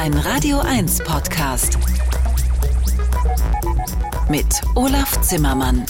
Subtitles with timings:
[0.00, 1.76] Ein Radio 1 Podcast.
[4.30, 5.84] Mit Olaf Zimmermann.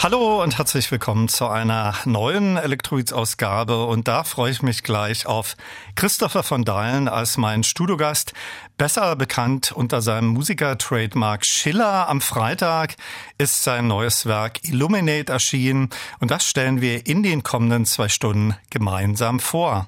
[0.00, 3.84] Hallo und herzlich willkommen zu einer neuen Elektroids-Ausgabe.
[3.84, 5.56] Und da freue ich mich gleich auf
[5.94, 8.32] Christopher von Dahlen als mein Studiogast,
[8.76, 12.08] besser bekannt unter seinem Musiker-Trademark Schiller.
[12.08, 12.96] Am Freitag
[13.38, 18.56] ist sein neues Werk Illuminate erschienen und das stellen wir in den kommenden zwei Stunden
[18.68, 19.86] gemeinsam vor.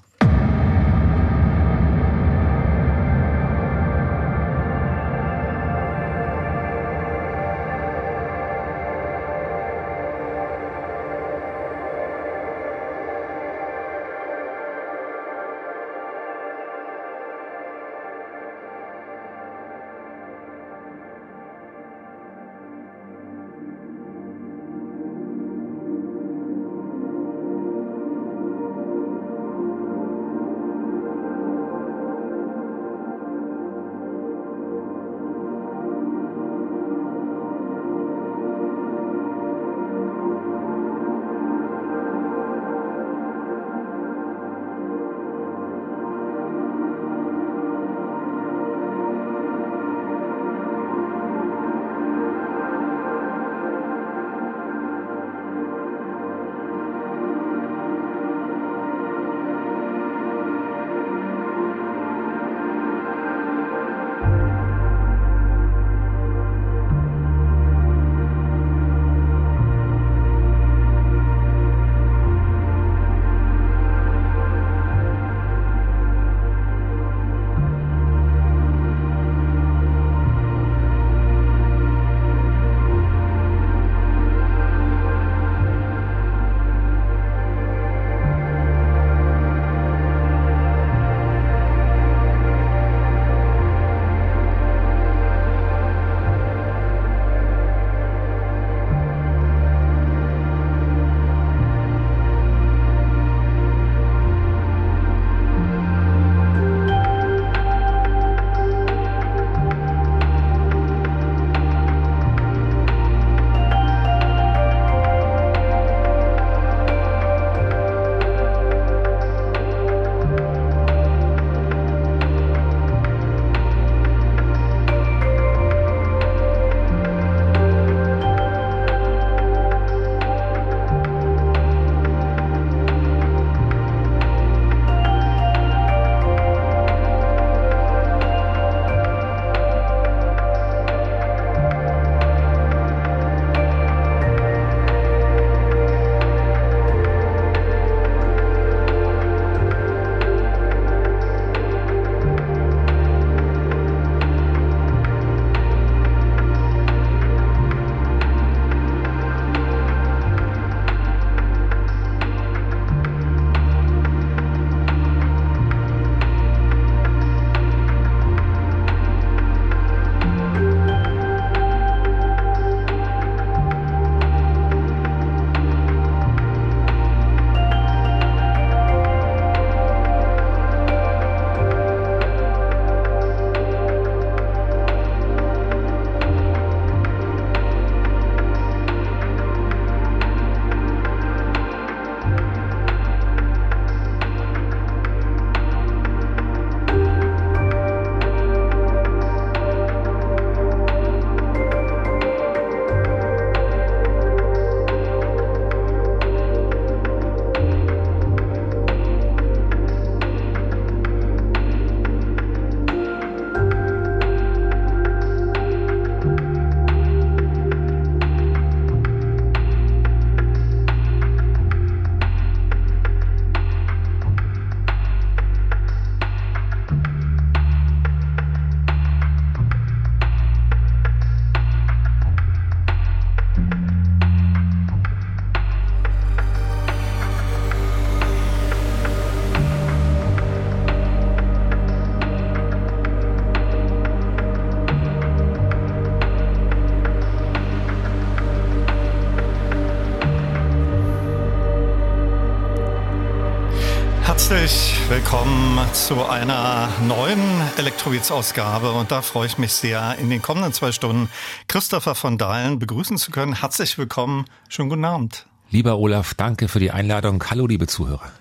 [256.09, 261.29] Zu einer neuen Elektrobeats-Ausgabe und da freue ich mich sehr, in den kommenden zwei Stunden
[261.67, 263.61] Christopher von Dahlen begrüßen zu können.
[263.61, 265.45] Herzlich willkommen, schönen guten Abend.
[265.69, 267.45] Lieber Olaf, danke für die Einladung.
[267.51, 268.33] Hallo, liebe Zuhörer.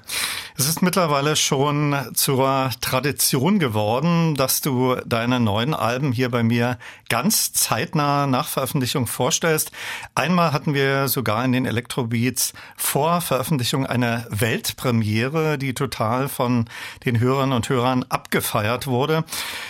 [0.59, 6.80] Es ist mittlerweile schon zur Tradition geworden, dass du deine neuen Alben hier bei mir
[7.09, 9.71] ganz zeitnah nach Veröffentlichung vorstellst.
[10.15, 16.65] Einmal hatten wir sogar in den Electrobeats vor Veröffentlichung eine Weltpremiere, die total von
[17.06, 19.25] den Hörern und Hörern abgefeiert wurde.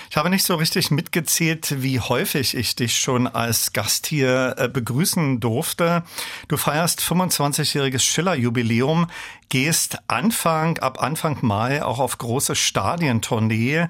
[0.09, 4.69] Ich habe nicht so richtig mitgezählt, wie häufig ich dich schon als Gast hier äh,
[4.69, 6.03] begrüßen durfte.
[6.47, 9.07] Du feierst 25-jähriges Schiller-Jubiläum,
[9.49, 13.87] gehst Anfang, ab Anfang Mai auch auf große Stadientournee.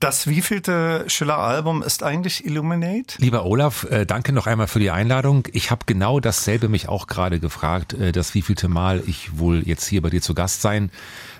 [0.00, 3.16] Das wievielte Schiller-Album ist eigentlich Illuminate?
[3.18, 5.48] Lieber Olaf, äh, danke noch einmal für die Einladung.
[5.52, 9.86] Ich habe genau dasselbe mich auch gerade gefragt, äh, das wievielte Mal ich wohl jetzt
[9.86, 10.90] hier bei dir zu Gast sein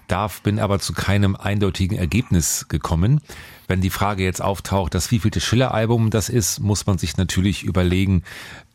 [0.09, 3.21] darf, bin aber zu keinem eindeutigen Ergebnis gekommen.
[3.67, 8.23] Wenn die Frage jetzt auftaucht, das wievielte Schiller-Album das ist, muss man sich natürlich überlegen,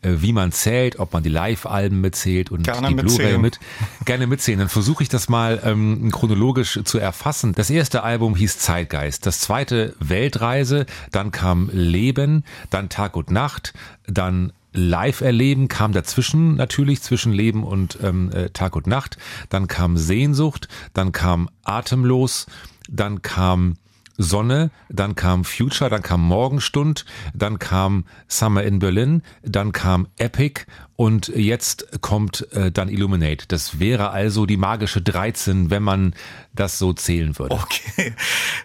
[0.02, 3.60] wie man zählt, ob man die Live-Alben mitzählt und Gerne die Blu-ray mit.
[4.04, 4.58] Gerne mitzählen.
[4.58, 7.52] Dann versuche ich das mal ähm, chronologisch zu erfassen.
[7.54, 13.74] Das erste Album hieß Zeitgeist, das zweite Weltreise, dann kam Leben, dann Tag und Nacht,
[14.06, 19.18] dann live erleben kam dazwischen natürlich zwischen Leben und ähm, äh, Tag und Nacht.
[19.48, 22.46] Dann kam Sehnsucht, dann kam Atemlos,
[22.88, 23.76] dann kam
[24.20, 30.66] Sonne, dann kam Future, dann kam Morgenstund, dann kam Summer in Berlin, dann kam Epic
[31.00, 33.46] und jetzt kommt äh, dann Illuminate.
[33.48, 36.12] Das wäre also die magische 13, wenn man
[36.54, 37.54] das so zählen würde.
[37.54, 38.12] Okay.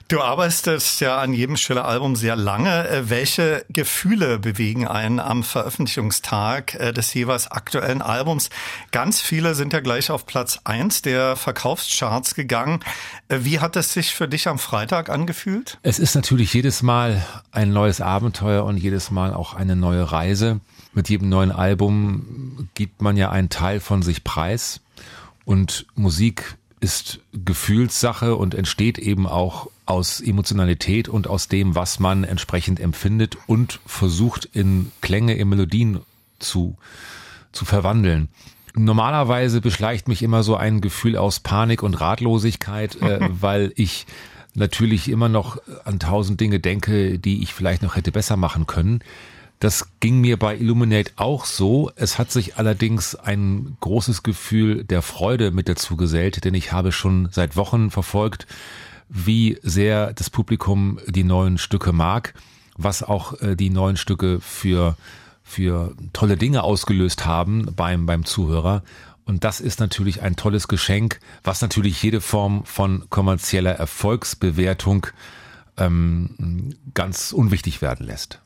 [0.10, 2.90] Du arbeitest ja an jedem Schiller-Album sehr lange.
[2.90, 8.50] Äh, welche Gefühle bewegen einen am Veröffentlichungstag äh, des jeweils aktuellen Albums?
[8.92, 12.82] Ganz viele sind ja gleich auf Platz eins der Verkaufscharts gegangen.
[13.30, 15.78] Äh, wie hat es sich für dich am Freitag angefühlt?
[15.84, 20.60] Es ist natürlich jedes Mal ein neues Abenteuer und jedes Mal auch eine neue Reise
[20.96, 24.82] mit jedem neuen Album gibt man ja einen Teil von sich preis
[25.44, 32.24] und Musik ist Gefühlssache und entsteht eben auch aus Emotionalität und aus dem, was man
[32.24, 36.00] entsprechend empfindet und versucht in Klänge, in Melodien
[36.40, 36.78] zu,
[37.52, 38.30] zu verwandeln.
[38.76, 44.06] Normalerweise beschleicht mich immer so ein Gefühl aus Panik und Ratlosigkeit, äh, weil ich
[44.54, 49.02] natürlich immer noch an tausend Dinge denke, die ich vielleicht noch hätte besser machen können.
[49.60, 51.92] Das ging mir bei Illuminate auch so.
[51.96, 56.92] Es hat sich allerdings ein großes Gefühl der Freude mit dazu gesellt, denn ich habe
[56.92, 58.48] schon seit Wochen verfolgt,
[59.08, 62.34] wie sehr das Publikum die neuen Stücke mag,
[62.78, 64.98] was auch äh, die neuen Stücke für,
[65.44, 68.84] für tolle Dinge ausgelöst haben beim, beim Zuhörer.
[69.26, 75.08] Und das ist natürlich ein tolles Geschenk, was natürlich jede Form von kommerzieller Erfolgsbewertung
[75.78, 78.42] ähm, ganz unwichtig werden lässt.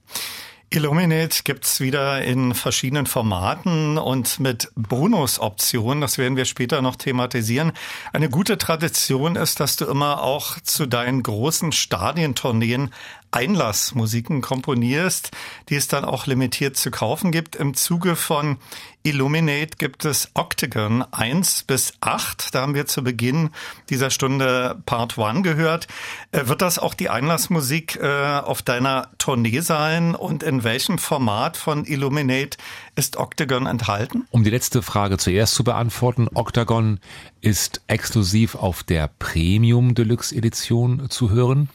[0.71, 5.99] Illuminate gibt's wieder in verschiedenen Formaten und mit Bonusoptionen.
[5.99, 7.71] Das werden wir später noch thematisieren.
[8.13, 12.91] Eine gute Tradition ist, dass du immer auch zu deinen großen Stadientourneen
[13.31, 15.31] Einlassmusiken komponierst,
[15.69, 17.55] die es dann auch limitiert zu kaufen gibt.
[17.55, 18.57] Im Zuge von
[19.01, 22.53] Illuminate gibt es Octagon 1 bis 8.
[22.53, 23.51] Da haben wir zu Beginn
[23.89, 25.87] dieser Stunde Part 1 gehört.
[26.31, 31.55] Äh, wird das auch die Einlassmusik äh, auf deiner Tournee sein und in welchem Format
[31.55, 32.57] von Illuminate
[32.95, 34.27] ist Octagon enthalten?
[34.31, 36.99] Um die letzte Frage zuerst zu beantworten, Octagon
[37.39, 41.69] ist exklusiv auf der Premium Deluxe Edition zu hören.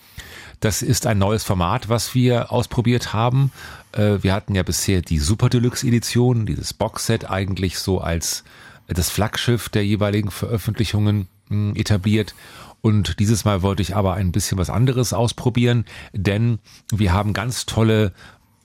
[0.65, 3.53] Das ist ein neues Format, was wir ausprobiert haben.
[3.93, 8.45] Äh, wir hatten ja bisher die Super Deluxe Edition, dieses Boxset eigentlich so als
[8.87, 12.35] das Flaggschiff der jeweiligen Veröffentlichungen hm, etabliert.
[12.81, 17.67] Und dieses Mal wollte ich aber ein bisschen was anderes ausprobieren, denn wir haben ganz
[17.67, 18.15] tolle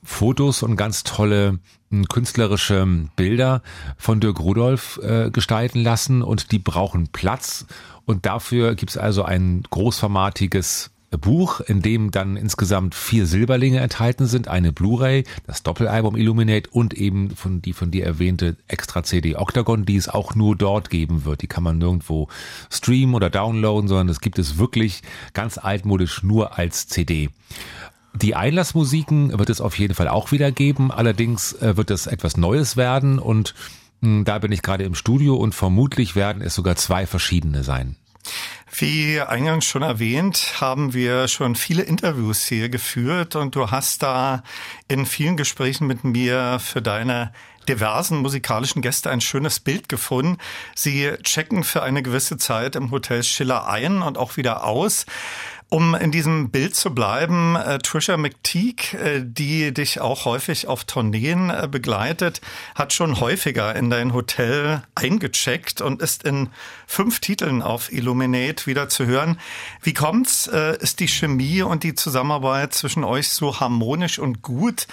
[0.01, 1.60] Fotos und ganz tolle
[1.91, 2.88] hm, künstlerische
[3.18, 3.62] Bilder
[3.98, 7.65] von Dirk Rudolf äh, gestalten lassen und die brauchen Platz.
[8.06, 14.28] Und dafür gibt es also ein großformatiges Buch, in dem dann insgesamt vier Silberlinge enthalten
[14.28, 19.36] sind, eine Blu-ray, das Doppelalbum Illuminate und eben von die von dir erwähnte Extra CD
[19.36, 21.42] Octagon, die es auch nur dort geben wird.
[21.42, 22.28] Die kann man nirgendwo
[22.70, 25.01] streamen oder downloaden, sondern das gibt es wirklich
[25.34, 27.30] ganz altmodisch nur als CD.
[28.13, 32.38] Die Einlassmusiken wird es auf jeden Fall auch wieder geben, allerdings äh, wird es etwas
[32.38, 33.54] Neues werden und
[34.01, 37.96] hm, da bin ich gerade im Studio und vermutlich werden es sogar zwei verschiedene sein.
[38.72, 44.44] Wie eingangs schon erwähnt, haben wir schon viele Interviews hier geführt und du hast da
[44.88, 47.34] in vielen Gesprächen mit mir für deine
[47.68, 50.38] diversen musikalischen Gäste ein schönes Bild gefunden.
[50.76, 55.06] Sie checken für eine gewisse Zeit im Hotel Schiller ein und auch wieder aus.
[55.72, 60.84] Um in diesem Bild zu bleiben, äh, Trisha McTeague, äh, die dich auch häufig auf
[60.84, 62.42] Tourneen äh, begleitet,
[62.74, 66.50] hat schon häufiger in dein Hotel eingecheckt und ist in
[66.88, 69.40] fünf Titeln auf Illuminate wieder zu hören.
[69.84, 70.48] Wie kommt's?
[70.48, 74.88] Ist die Chemie und die Zusammenarbeit zwischen euch so harmonisch und gut,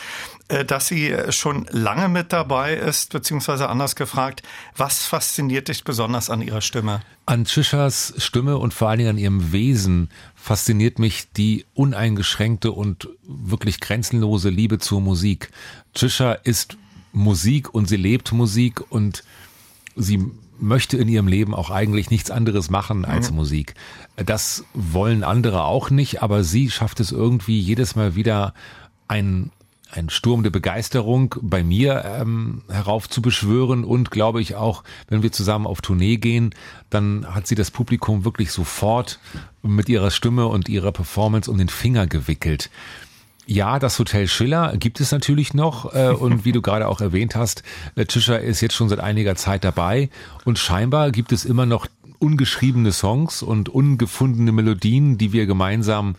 [0.66, 4.42] dass sie schon lange mit dabei ist, beziehungsweise anders gefragt,
[4.76, 7.00] was fasziniert dich besonders an ihrer Stimme?
[7.26, 13.08] An Trishas Stimme und vor allen Dingen an ihrem Wesen fasziniert mich die uneingeschränkte und
[13.24, 15.50] wirklich grenzenlose Liebe zur Musik.
[15.94, 16.76] Trisha ist
[17.12, 19.24] Musik und sie lebt Musik und
[19.96, 23.36] sie möchte in ihrem Leben auch eigentlich nichts anderes machen als mhm.
[23.36, 23.74] Musik.
[24.16, 28.54] Das wollen andere auch nicht, aber sie schafft es irgendwie jedes Mal wieder
[29.08, 29.50] ein
[29.96, 35.66] ein Sturm der Begeisterung bei mir ähm, heraufzubeschwören und glaube ich auch, wenn wir zusammen
[35.66, 36.54] auf Tournee gehen,
[36.90, 39.18] dann hat sie das Publikum wirklich sofort
[39.62, 42.70] mit ihrer Stimme und ihrer Performance um den Finger gewickelt.
[43.48, 47.36] Ja, das Hotel Schiller gibt es natürlich noch äh, und wie du gerade auch erwähnt
[47.36, 47.62] hast,
[47.94, 50.10] äh, Tischer ist jetzt schon seit einiger Zeit dabei
[50.44, 51.86] und scheinbar gibt es immer noch
[52.18, 56.16] ungeschriebene Songs und ungefundene Melodien, die wir gemeinsam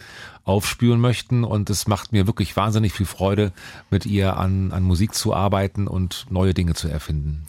[0.48, 1.44] aufspüren möchten.
[1.44, 3.51] Und es macht mir wirklich wahnsinnig viel Freude,
[3.89, 7.46] mit ihr an, an Musik zu arbeiten und neue Dinge zu erfinden.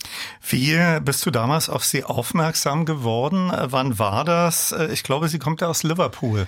[0.48, 3.52] Wie bist du damals auf sie aufmerksam geworden?
[3.52, 4.74] Wann war das?
[4.92, 6.46] Ich glaube, sie kommt ja aus Liverpool.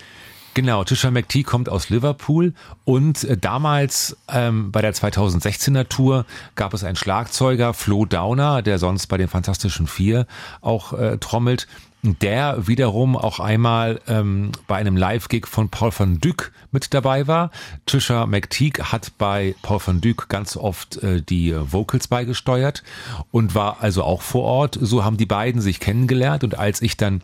[0.54, 2.54] Genau, Tisha McTee kommt aus Liverpool
[2.84, 6.26] und äh, damals ähm, bei der 2016er Tour
[6.56, 10.26] gab es einen Schlagzeuger, Flo Downer, der sonst bei den Fantastischen Vier
[10.60, 11.68] auch äh, trommelt
[12.02, 17.50] der wiederum auch einmal ähm, bei einem Live-Gig von Paul van Dyk mit dabei war.
[17.84, 22.82] Trisha McTeague hat bei Paul van Dyk ganz oft äh, die Vocals beigesteuert
[23.30, 24.78] und war also auch vor Ort.
[24.80, 27.22] So haben die beiden sich kennengelernt und als ich dann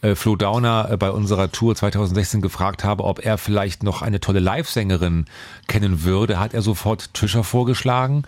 [0.00, 4.20] äh, Flo Downer äh, bei unserer Tour 2016 gefragt habe, ob er vielleicht noch eine
[4.20, 5.26] tolle Live-Sängerin
[5.66, 8.22] kennen würde, hat er sofort Trisha vorgeschlagen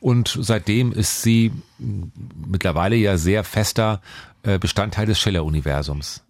[0.00, 1.52] und seitdem ist sie
[2.46, 4.00] mittlerweile ja sehr fester
[4.58, 6.22] Bestandteil des Schiller-Universums.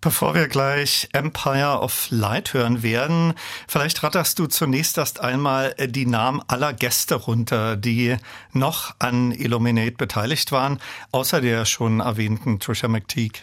[0.00, 3.34] Bevor wir gleich Empire of Light hören werden,
[3.66, 8.16] vielleicht ratterst du zunächst erst einmal äh, die Namen aller Gäste runter, die
[8.52, 10.78] noch an Illuminate beteiligt waren,
[11.10, 13.40] außer der schon erwähnten Trisha McTeague.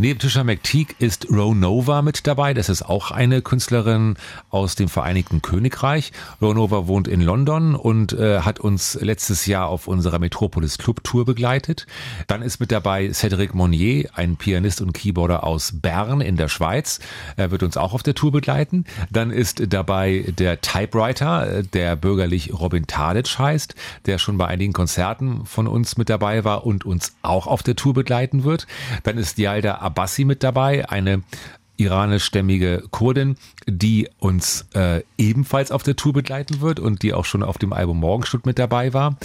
[0.00, 2.54] Neben Tisha McTeague ist Ronova mit dabei.
[2.54, 4.16] Das ist auch eine Künstlerin
[4.48, 6.12] aus dem Vereinigten Königreich.
[6.40, 11.26] Ronova wohnt in London und äh, hat uns letztes Jahr auf unserer Metropolis Club Tour
[11.26, 11.86] begleitet.
[12.28, 17.00] Dann ist mit dabei Cedric Monnier, ein Pianist und Keyboarder aus Bern in der Schweiz.
[17.36, 18.86] Er wird uns auch auf der Tour begleiten.
[19.10, 23.74] Dann ist dabei der Typewriter, der bürgerlich Robin Tadic heißt,
[24.06, 27.76] der schon bei einigen Konzerten von uns mit dabei war und uns auch auf der
[27.76, 28.66] Tour begleiten wird.
[29.02, 31.22] Dann ist Yalda Abbasi mit dabei, eine
[31.76, 37.42] iranischstämmige Kurdin, die uns äh, ebenfalls auf der Tour begleiten wird und die auch schon
[37.42, 39.16] auf dem Album Morgenstund mit dabei war.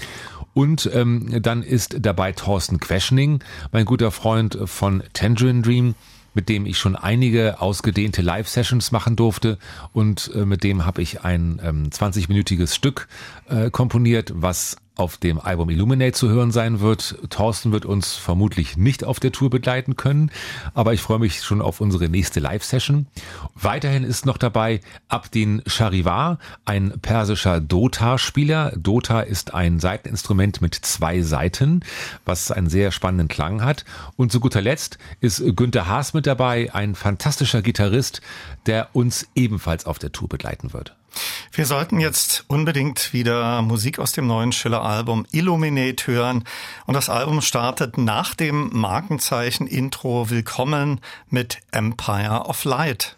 [0.56, 5.96] Und ähm, dann ist dabei Thorsten Queschning, mein guter Freund von Tangerine Dream,
[6.34, 9.58] mit dem ich schon einige ausgedehnte Live-Sessions machen durfte
[9.94, 13.08] und äh, mit dem habe ich ein ähm, 20-minütiges Stück
[13.50, 17.18] äh, komponiert, was auf dem Album Illuminate zu hören sein wird.
[17.30, 20.32] Thorsten wird uns vermutlich nicht auf der Tour begleiten können,
[20.74, 23.08] aber ich freue mich schon auf unsere nächste Live-Session.
[23.56, 28.74] Weiterhin ist noch dabei Abdin Charivar, ein persischer Dota-Spieler.
[28.78, 31.82] Dota ist ein Seiteninstrument mit zwei Seiten,
[32.26, 33.86] was einen sehr spannenden Klang hat.
[34.16, 38.22] Und zu guter Letzt ist Günther Haas mit dabei, ein fantastischer Gitarrist,
[38.66, 40.96] der uns ebenfalls auf der Tour begleiten wird.
[41.52, 46.44] Wir sollten jetzt unbedingt wieder Musik aus dem neuen Schiller-Album Illuminate hören.
[46.86, 53.16] Und das Album startet nach dem Markenzeichen Intro Willkommen mit Empire of Light.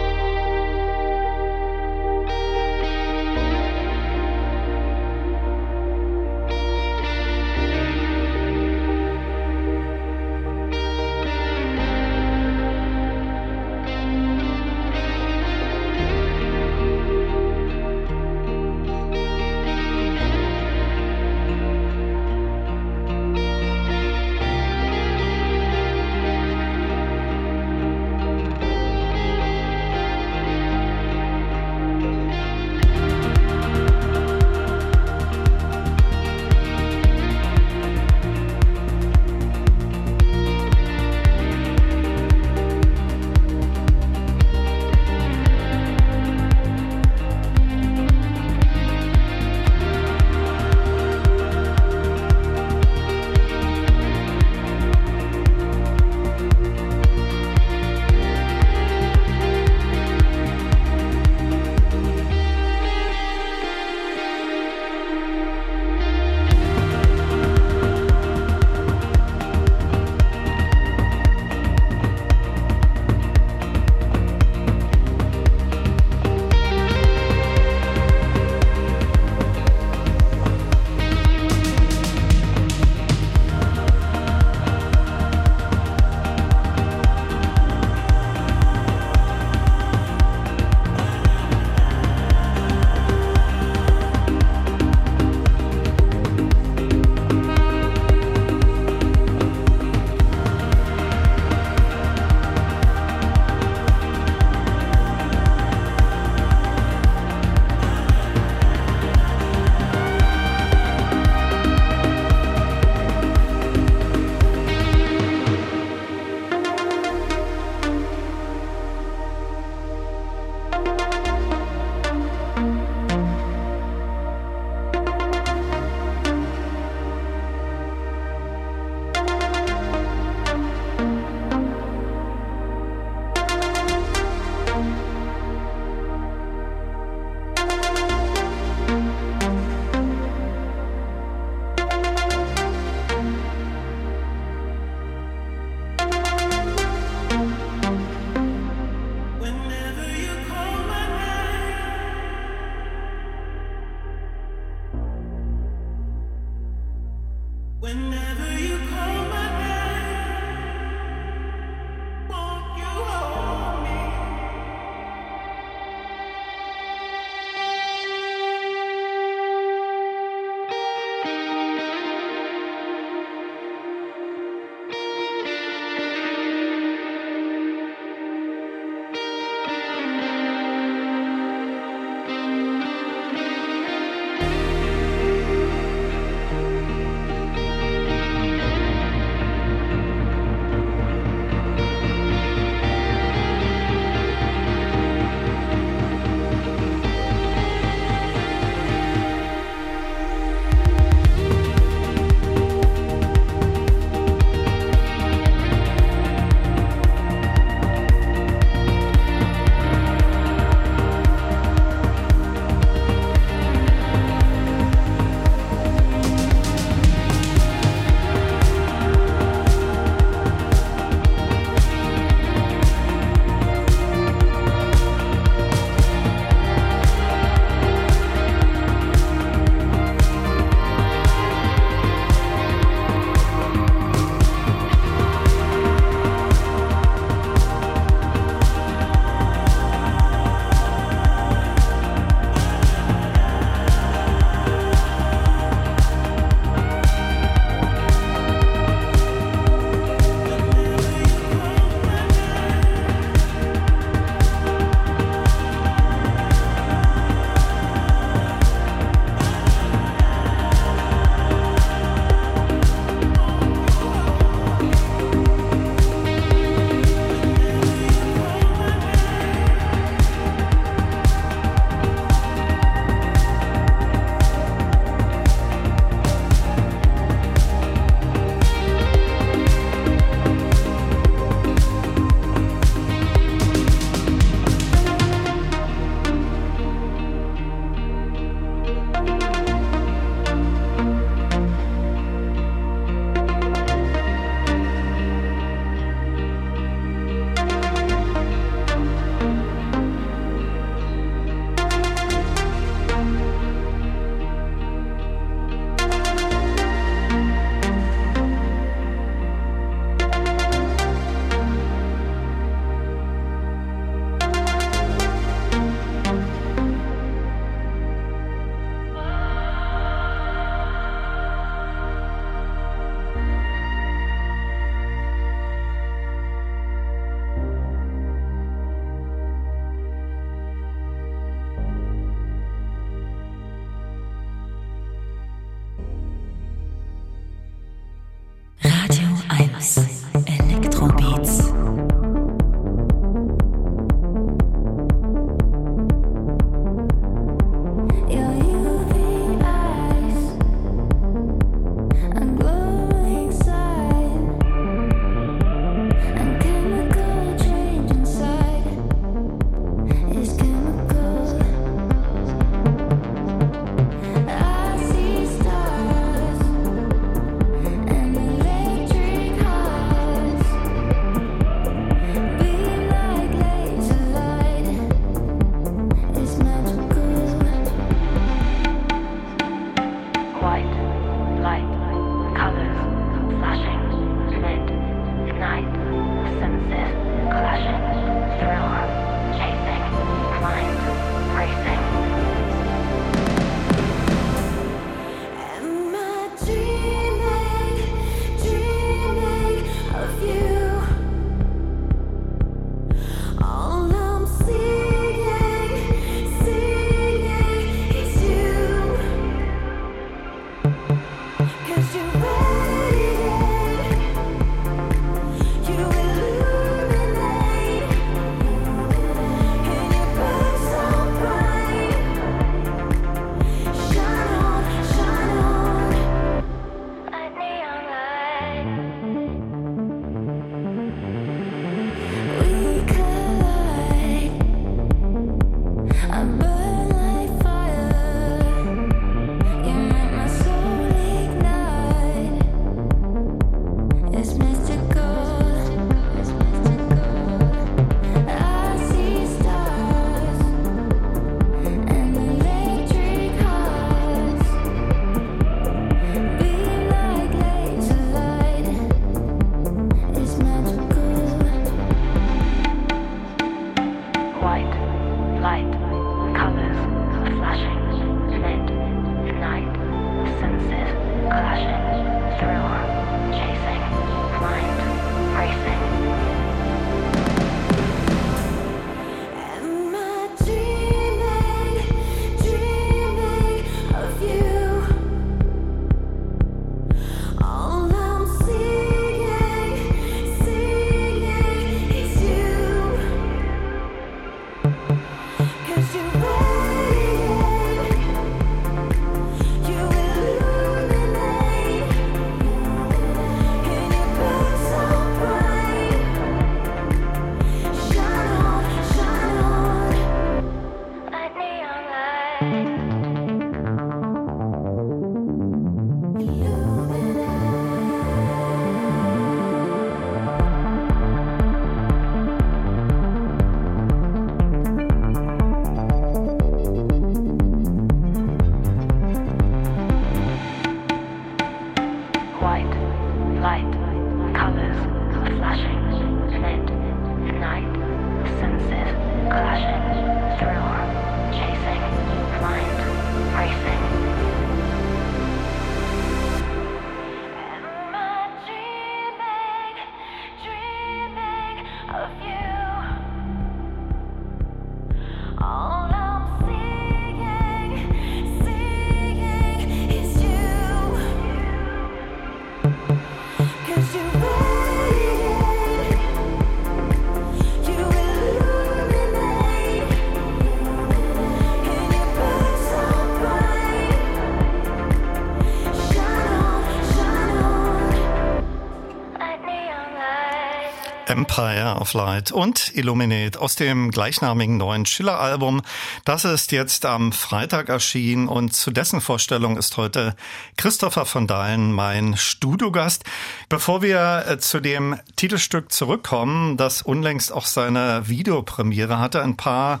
[582.00, 585.82] Of Light und Illuminate aus dem gleichnamigen neuen Schiller-Album.
[586.24, 590.34] Das ist jetzt am Freitag erschienen und zu dessen Vorstellung ist heute
[590.76, 593.24] Christopher von Dahlen mein Studiogast.
[593.68, 600.00] Bevor wir äh, zu dem Titelstück zurückkommen, das unlängst auch seine Videopremiere hatte, ein paar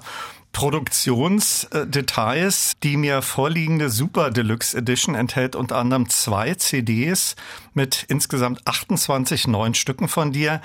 [0.52, 2.72] Produktionsdetails.
[2.82, 7.36] Die mir vorliegende Super Deluxe Edition enthält unter anderem zwei CDs
[7.74, 10.60] mit insgesamt 28 neuen Stücken von dir.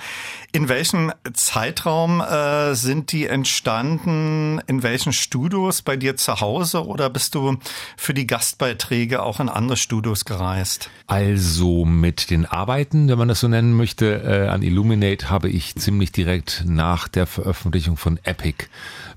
[0.52, 4.60] In welchem Zeitraum äh, sind die entstanden?
[4.66, 7.56] In welchen Studios bei dir zu Hause oder bist du
[7.96, 10.90] für die Gastbeiträge auch in andere Studios gereist?
[11.06, 15.76] Also mit den Arbeiten, wenn man das so nennen möchte, äh, an Illuminate habe ich
[15.76, 18.66] ziemlich direkt nach der Veröffentlichung von Epic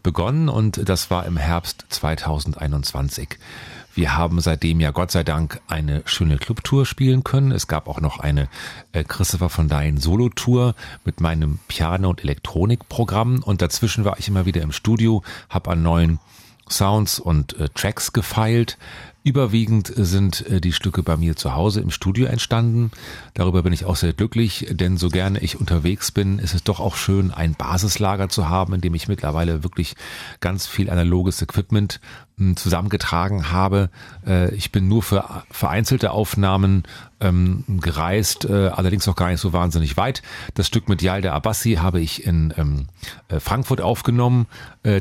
[0.04, 3.38] begonnen und das war im Herbst 2021.
[4.00, 7.52] Wir haben seitdem ja Gott sei Dank eine schöne Clubtour spielen können.
[7.52, 8.48] Es gab auch noch eine
[8.94, 14.46] äh, Christopher von Dein Solo-Tour mit meinem Piano- und Elektronikprogramm und dazwischen war ich immer
[14.46, 16.20] wieder im Studio, habe an neuen
[16.70, 18.78] Sounds und äh, Tracks gefeilt.
[19.22, 22.92] Überwiegend sind äh, die Stücke bei mir zu Hause im Studio entstanden.
[23.34, 26.80] Darüber bin ich auch sehr glücklich, denn so gerne ich unterwegs bin, ist es doch
[26.80, 29.96] auch schön, ein Basislager zu haben, in dem ich mittlerweile wirklich
[30.40, 32.00] ganz viel analoges Equipment
[32.56, 33.90] zusammengetragen habe.
[34.26, 36.84] Äh, ich bin nur für vereinzelte Aufnahmen
[37.22, 40.22] ähm, gereist, äh, allerdings auch gar nicht so wahnsinnig weit.
[40.54, 42.88] Das Stück mit Yalda Abbasi habe ich in ähm,
[43.28, 44.48] äh, Frankfurt aufgenommen,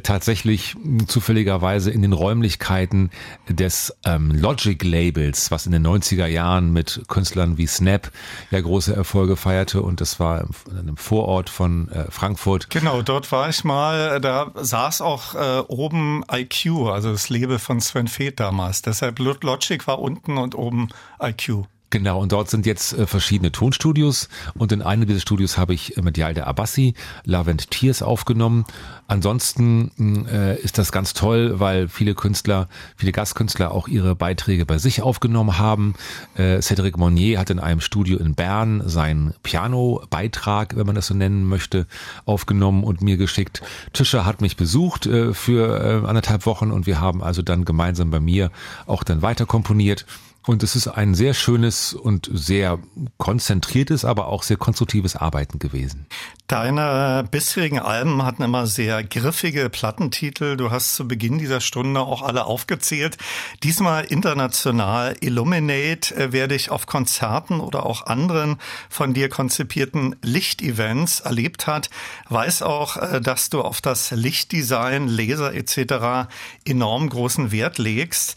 [0.03, 3.11] tatsächlich hm, zufälligerweise in den Räumlichkeiten
[3.48, 8.11] des ähm, Logic Labels, was in den 90er Jahren mit Künstlern wie Snap
[8.51, 12.70] ja große Erfolge feierte und das war in einem Vorort von Frankfurt.
[12.70, 15.37] Genau, dort war ich mal, da saß auch
[15.68, 18.82] oben IQ, also das Label von Sven Feth damals.
[18.82, 20.88] Deshalb Logic war unten und oben
[21.22, 21.66] IQ.
[21.90, 25.96] Genau, und dort sind jetzt äh, verschiedene Tonstudios und in einem dieser Studios habe ich
[25.96, 26.92] äh, mit Yalda Abbasi
[27.24, 28.66] Love and Tears aufgenommen.
[29.07, 34.66] Ansonsten mm, äh, ist das ganz toll, weil viele Künstler, viele Gastkünstler auch ihre Beiträge
[34.66, 35.94] bei sich aufgenommen haben.
[36.35, 41.14] Äh, Cedric Monnier hat in einem Studio in Bern seinen Piano-Beitrag, wenn man das so
[41.14, 41.87] nennen möchte,
[42.27, 43.62] aufgenommen und mir geschickt.
[43.94, 48.11] Tischer hat mich besucht äh, für äh, anderthalb Wochen und wir haben also dann gemeinsam
[48.11, 48.51] bei mir
[48.87, 50.05] auch dann weiter komponiert.
[50.48, 52.78] Und es ist ein sehr schönes und sehr
[53.18, 56.06] konzentriertes, aber auch sehr konstruktives Arbeiten gewesen.
[56.46, 60.56] Deine bisherigen Alben hatten immer sehr griffige Plattentitel.
[60.56, 63.18] Du hast zu Beginn dieser Stunde auch alle aufgezählt.
[63.62, 68.56] Diesmal international Illuminate äh, werde ich auf Konzerten oder auch anderen
[68.88, 71.90] von dir konzipierten Lichtevents erlebt hat.
[72.30, 76.30] Weiß auch, äh, dass du auf das Lichtdesign, Laser etc.
[76.64, 78.37] enorm großen Wert legst.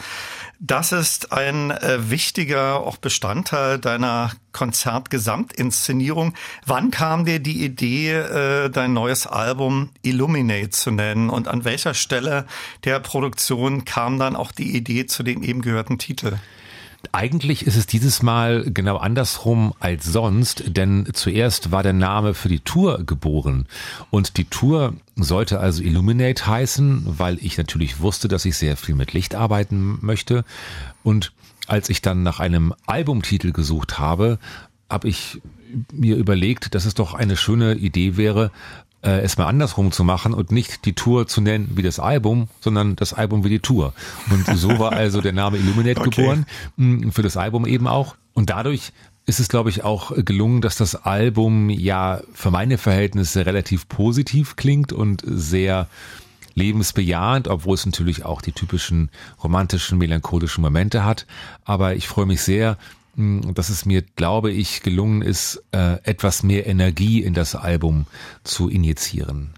[0.63, 6.36] Das ist ein äh, wichtiger auch Bestandteil deiner Konzertgesamtinszenierung.
[6.67, 11.32] Wann kam dir die Idee, äh, dein neues Album Illuminate zu nennen?
[11.32, 12.45] Und an welcher Stelle
[12.84, 16.34] der Produktion kam dann auch die Idee zu dem eben gehörten Titel?
[17.12, 22.48] Eigentlich ist es dieses Mal genau andersrum als sonst, denn zuerst war der Name für
[22.48, 23.66] die Tour geboren.
[24.12, 28.96] Und die Tour sollte also Illuminate heißen, weil ich natürlich wusste, dass ich sehr viel
[28.96, 30.46] mit Licht arbeiten möchte.
[31.04, 31.34] Und
[31.68, 34.40] als ich dann nach einem Albumtitel gesucht habe,
[34.90, 35.42] habe ich
[35.92, 38.52] mir überlegt, dass es doch eine schöne Idee wäre,
[39.04, 42.48] äh, es mal andersrum zu machen und nicht die Tour zu nennen wie das Album,
[42.60, 43.94] sondern das Album wie die Tour.
[44.30, 46.10] Und so war also der Name Illuminate okay.
[46.10, 46.46] geboren,
[46.78, 48.16] mh, für das Album eben auch.
[48.34, 48.94] Und dadurch
[49.26, 54.56] ist es, glaube ich, auch gelungen, dass das Album ja für meine Verhältnisse relativ positiv
[54.56, 55.88] klingt und sehr
[56.54, 59.10] lebensbejahend, obwohl es natürlich auch die typischen
[59.42, 61.26] romantischen, melancholischen Momente hat.
[61.64, 62.78] Aber ich freue mich sehr,
[63.15, 68.06] dass es mir, glaube ich, gelungen ist, äh, etwas mehr Energie in das Album
[68.43, 69.54] zu injizieren.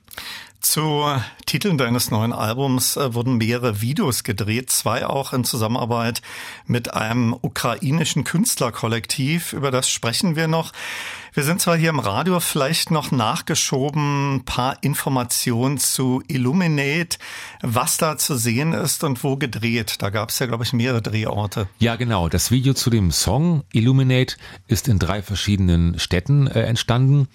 [0.64, 1.06] Zu
[1.46, 6.22] Titeln deines neuen Albums äh, wurden mehrere Videos gedreht, zwei auch in Zusammenarbeit
[6.66, 9.52] mit einem ukrainischen Künstlerkollektiv.
[9.52, 10.72] Über das sprechen wir noch.
[11.34, 17.18] Wir sind zwar hier im Radio, vielleicht noch nachgeschoben, ein paar Informationen zu Illuminate,
[17.62, 19.96] was da zu sehen ist und wo gedreht.
[20.00, 21.68] Da gab es ja, glaube ich, mehrere Drehorte.
[21.80, 22.30] Ja, genau.
[22.30, 27.28] Das Video zu dem Song Illuminate ist in drei verschiedenen Städten äh, entstanden.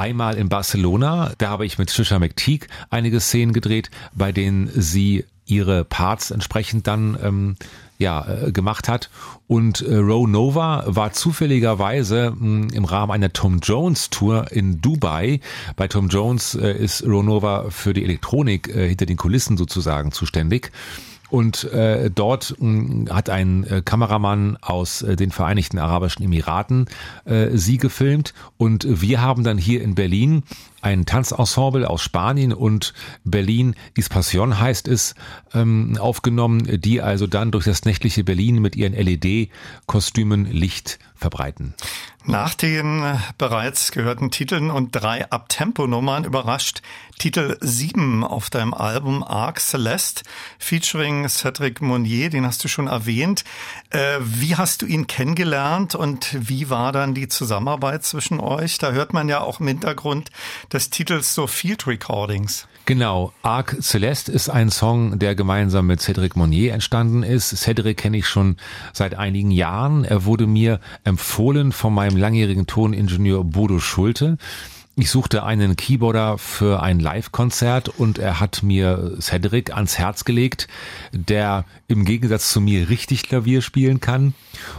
[0.00, 5.26] Einmal in Barcelona, da habe ich mit Trisha McTeague einige Szenen gedreht, bei denen sie
[5.44, 7.56] ihre Parts entsprechend dann ähm,
[7.98, 9.10] ja, äh, gemacht hat.
[9.46, 14.80] Und äh, Ro Nova war zufälligerweise mh, hm, im Rahmen einer Tom Jones Tour in
[14.80, 15.40] Dubai.
[15.76, 20.12] Bei Tom Jones äh, ist Ro Nova für die Elektronik äh, hinter den Kulissen sozusagen
[20.12, 20.72] zuständig.
[21.30, 26.86] Und äh, dort mh, hm, hat ein äh, Kameramann aus äh, den Vereinigten Arabischen Emiraten
[27.24, 28.34] äh, sie gefilmt.
[28.58, 30.42] Und wir haben dann hier in Berlin
[30.82, 35.14] ein Tanzensemble aus Spanien und Berlin Ispasion heißt es,
[35.52, 41.74] ähm, aufgenommen, die also dann durch das nächtliche Berlin mit ihren LED-Kostümen Licht verbreiten.
[42.24, 46.82] Nach den bereits gehörten Titeln und drei Abtempo-Nummern überrascht
[47.18, 50.22] Titel 7 auf deinem Album Arc Celeste
[50.58, 53.44] featuring Cedric Monnier, den hast du schon erwähnt.
[53.90, 58.78] Äh, wie hast du ihn kennengelernt und wie war dann die Zusammenarbeit zwischen euch?
[58.78, 60.30] Da hört man ja auch im Hintergrund
[60.72, 62.66] des Titels so Field Recordings.
[62.86, 67.56] Genau, Arc Celeste ist ein Song, der gemeinsam mit Cedric Monnier entstanden ist.
[67.56, 68.56] Cedric kenne ich schon
[68.92, 70.04] seit einigen Jahren.
[70.04, 70.80] Er wurde mir
[71.10, 74.38] empfohlen von meinem langjährigen Toningenieur Bodo Schulte.
[75.00, 80.68] Ich suchte einen Keyboarder für ein Live-Konzert und er hat mir Cedric ans Herz gelegt,
[81.12, 84.34] der im Gegensatz zu mir richtig Klavier spielen kann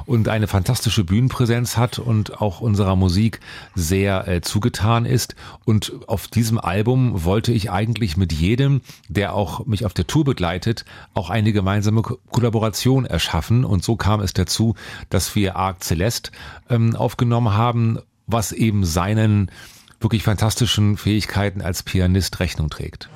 [0.05, 3.39] und eine fantastische Bühnenpräsenz hat und auch unserer Musik
[3.73, 5.33] sehr äh, zugetan ist.
[5.65, 10.23] Und auf diesem Album wollte ich eigentlich mit jedem, der auch mich auf der Tour
[10.23, 13.65] begleitet, auch eine gemeinsame Ko Kollaboration erschaffen.
[13.65, 14.75] Und so kam es dazu,
[15.09, 16.29] dass wir Arc Celeste
[16.69, 19.49] ähm, aufgenommen haben, was eben seinen
[20.03, 23.09] wirklich fantastischen Fähigkeiten als Pianist Rechnung trägt.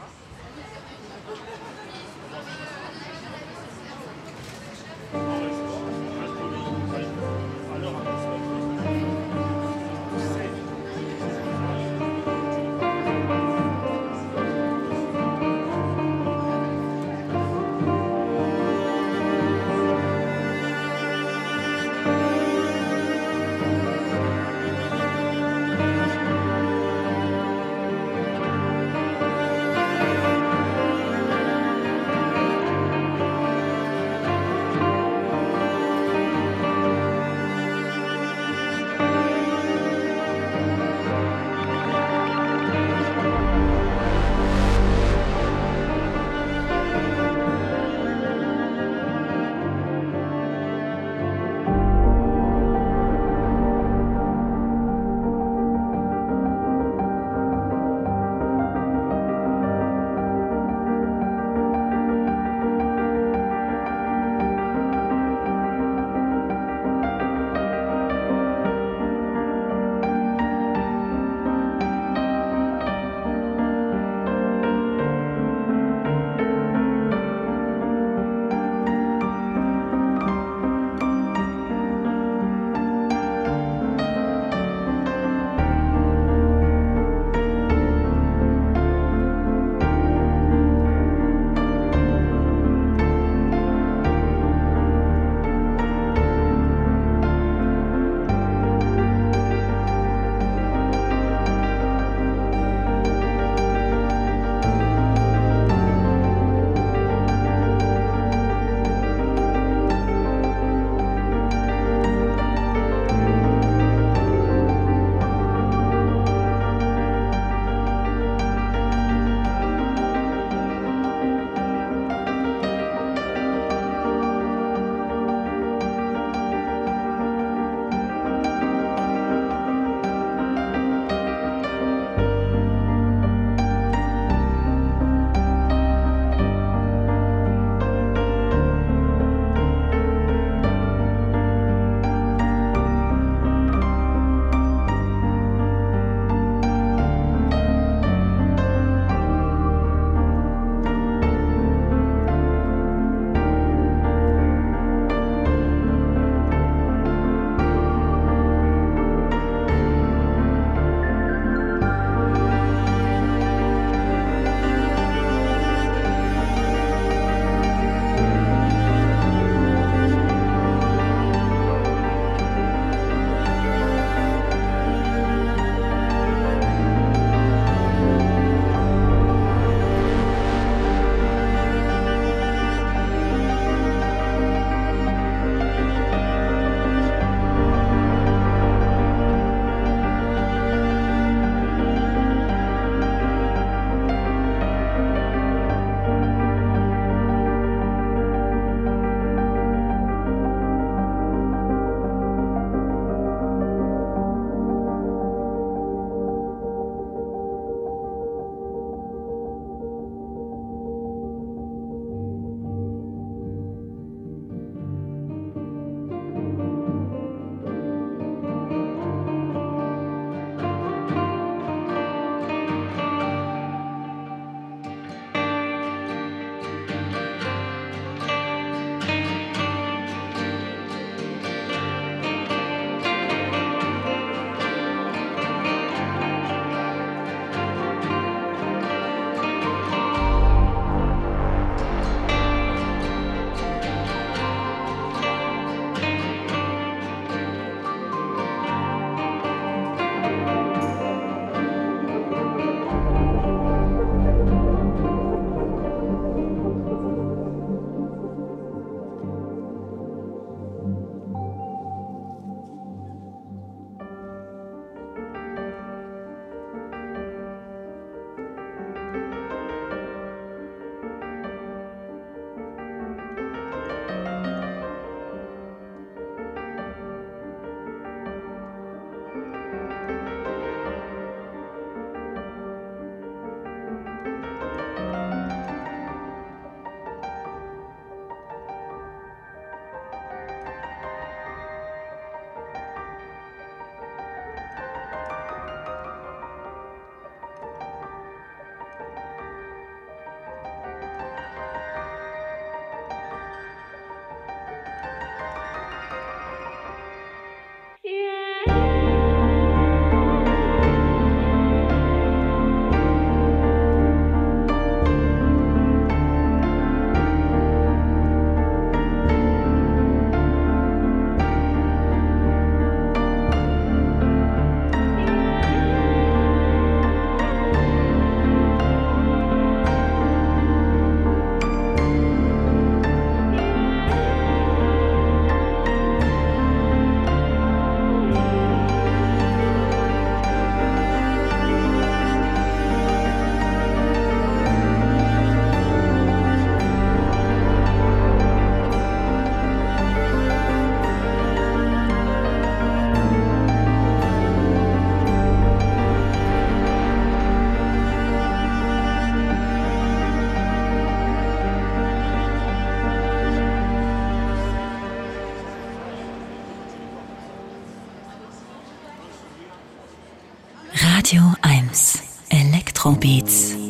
[371.16, 373.85] Radio 1 Elektrobeats.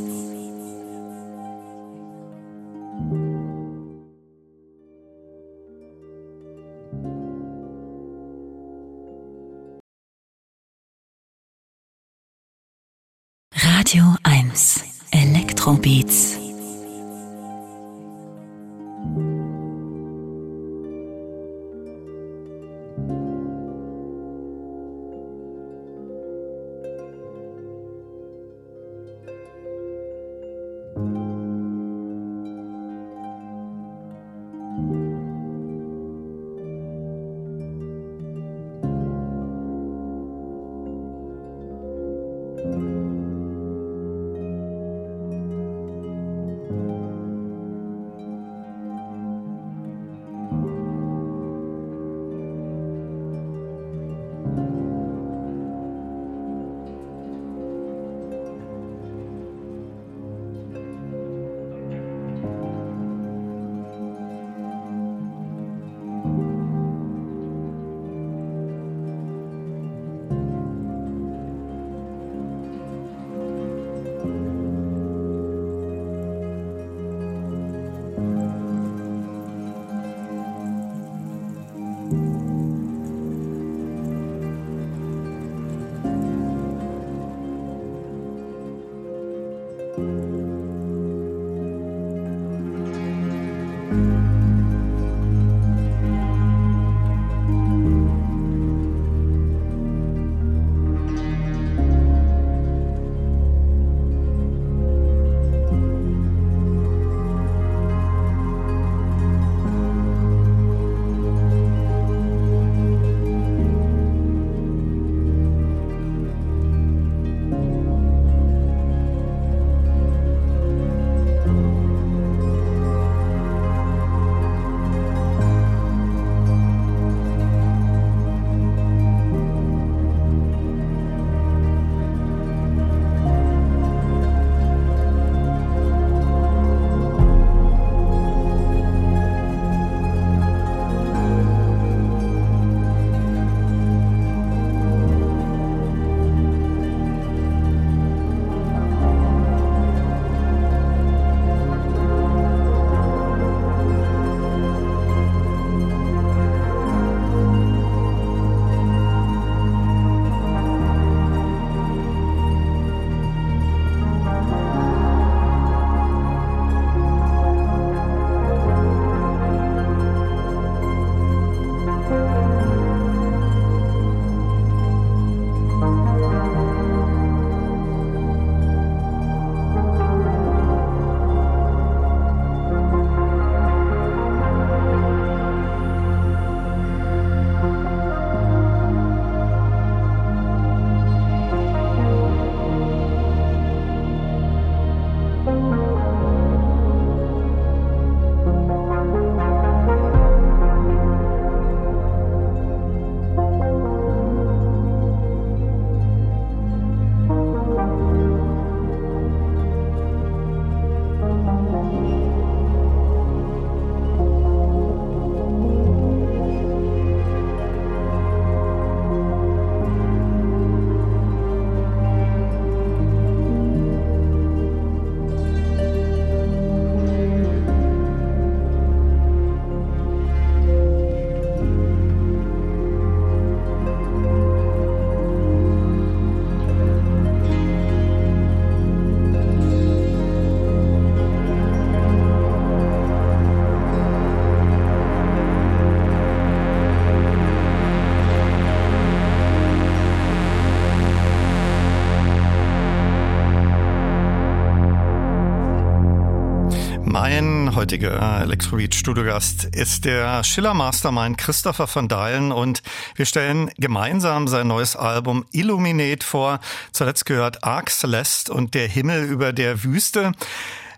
[257.75, 262.81] Heutiger Elektrobeat-Studiogast ist der Schiller-Mastermind Christopher von Dahlen und
[263.15, 266.59] wir stellen gemeinsam sein neues Album Illuminate vor.
[266.91, 270.31] Zuletzt gehört Arc Celeste und der Himmel über der Wüste.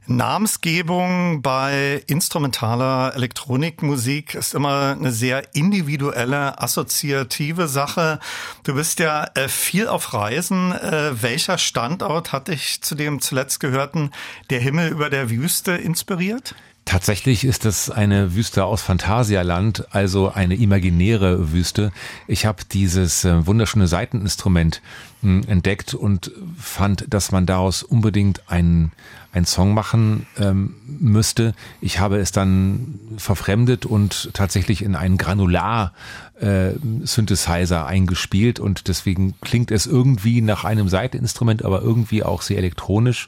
[0.08, 8.20] Namensgebung bei instrumentaler Elektronikmusik ist immer eine sehr individuelle, assoziative Sache.
[8.64, 10.72] Du bist ja äh, viel auf Reisen.
[10.72, 14.12] Äh, welcher Standort hat dich zu dem zuletzt gehörten
[14.50, 16.56] Der Himmel über der Wüste inspiriert?
[16.88, 21.92] Tatsächlich ist das eine Wüste aus Phantasialand, also eine imaginäre Wüste.
[22.28, 24.82] Ich habe dieses äh, wunderschöne Seiteninstrument
[25.22, 28.94] hm, entdeckt und fand, dass man daraus unbedingt einen,
[29.34, 31.54] einen Song machen ähm, müsste.
[31.82, 39.72] Ich habe es dann verfremdet und tatsächlich in einen Granular-Synthesizer äh, eingespielt und deswegen klingt
[39.72, 43.28] es irgendwie nach einem Seiteninstrument, aber irgendwie auch sehr elektronisch.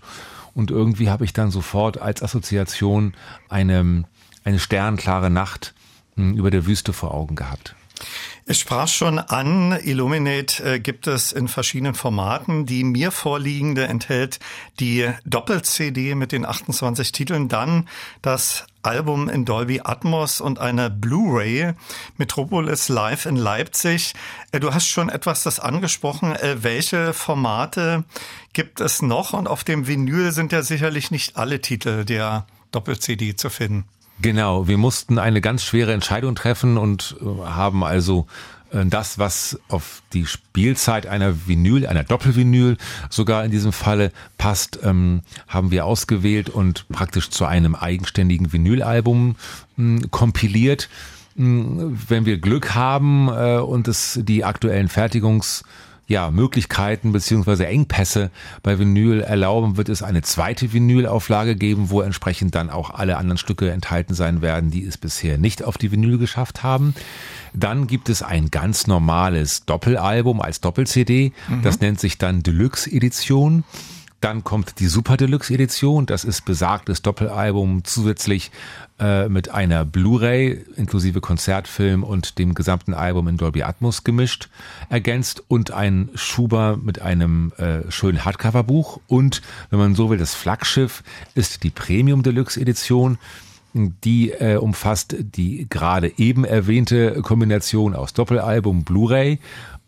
[0.59, 3.13] Und irgendwie habe ich dann sofort als Assoziation
[3.47, 4.03] eine,
[4.43, 5.73] eine sternklare Nacht
[6.17, 7.75] hm, über der Wüste vor Augen gehabt.
[8.45, 12.65] Ich sprach schon an, Illuminate äh, gibt es in verschiedenen Formaten.
[12.65, 14.41] Die mir vorliegende enthält
[14.81, 17.87] die Doppel-CD mit den 28 Titeln, dann
[18.21, 21.73] das Album in Dolby Atmos und eine Blu-ray
[22.17, 24.13] Metropolis Live in Leipzig.
[24.51, 26.35] Äh, du hast schon etwas das angesprochen.
[26.35, 28.03] Äh, welche Formate
[28.53, 29.33] gibt es noch?
[29.33, 33.85] Und auf dem Vinyl sind ja sicherlich nicht alle Titel der Doppel-CD zu finden.
[34.21, 38.27] Genau, wir mussten eine ganz schwere Entscheidung treffen und äh, haben also
[38.71, 42.77] das, was auf die Spielzeit einer Vinyl, einer Doppelvinyl
[43.09, 49.35] sogar in diesem Falle passt, ähm, haben wir ausgewählt und praktisch zu einem eigenständigen Vinylalbum
[49.75, 50.89] hm, kompiliert.
[51.35, 55.63] Hm, wenn wir Glück haben äh, und es die aktuellen Fertigungs
[56.09, 58.31] ja, Möglichkeiten beziehungsweise Engpässe
[58.63, 63.37] bei Vinyl erlauben, wird es eine zweite Vinylauflage geben, wo entsprechend dann auch alle anderen
[63.37, 66.95] Stücke enthalten sein werden, die es bisher nicht auf die Vinyl geschafft haben.
[67.53, 71.31] Dann gibt es ein ganz normales Doppelalbum als Doppel-CD.
[71.47, 71.61] Mhm.
[71.61, 73.63] Das nennt sich dann Deluxe Edition.
[74.21, 76.05] Dann kommt die Super Deluxe Edition.
[76.05, 78.51] Das ist besagtes Doppelalbum zusätzlich
[78.99, 84.49] äh, mit einer Blu-ray inklusive Konzertfilm und dem gesamten Album in Dolby Atmos gemischt,
[84.89, 88.99] ergänzt und ein Schuber mit einem äh, schönen Hardcover-Buch.
[89.07, 91.01] Und wenn man so will, das Flaggschiff
[91.33, 93.17] ist die Premium Deluxe Edition.
[93.73, 99.39] Die äh, umfasst die gerade eben erwähnte Kombination aus Doppelalbum Blu-ray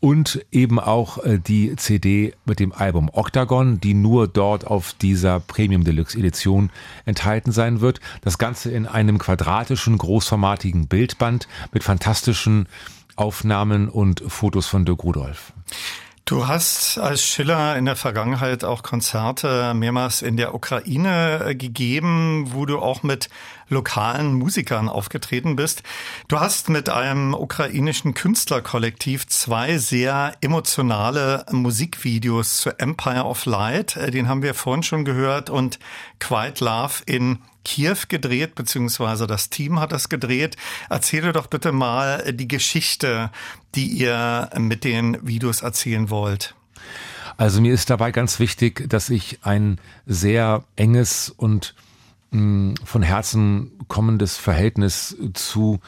[0.01, 5.39] und eben auch äh, die CD mit dem Album Octagon, die nur dort auf dieser
[5.39, 6.71] Premium Deluxe Edition
[7.05, 8.01] enthalten sein wird.
[8.21, 12.67] Das Ganze in einem quadratischen, großformatigen Bildband mit fantastischen
[13.15, 15.53] Aufnahmen und Fotos von Dirk Rudolph.
[16.25, 22.53] Du hast als Schiller in der Vergangenheit auch Konzerte mehrmals in der Ukraine äh, gegeben,
[22.53, 23.29] wo du auch mit
[23.71, 25.81] lokalen Musikern aufgetreten bist.
[26.27, 34.11] Du hast mit einem ukrainischen Künstlerkollektiv zwei sehr emotionale Musikvideos zu Empire of Light, äh,
[34.11, 35.79] den haben wir vorhin schon gehört, und
[36.19, 40.57] Quiet Love in Kiew gedreht, beziehungsweise das Team hat das gedreht.
[40.89, 43.31] Erzähle doch bitte mal die Geschichte,
[43.75, 46.55] die ihr mit den Videos erzählen wollt.
[47.37, 51.73] Also mir ist dabei ganz wichtig, dass ich ein sehr enges und
[52.31, 55.79] von Herzen kommendes Verhältnis zu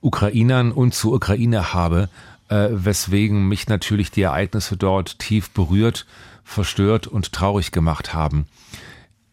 [0.00, 2.08] Ukrainern und zu Ukraine habe,
[2.48, 6.06] äh, weswegen mich natürlich die Ereignisse dort tief berührt,
[6.44, 8.46] verstört und traurig gemacht haben.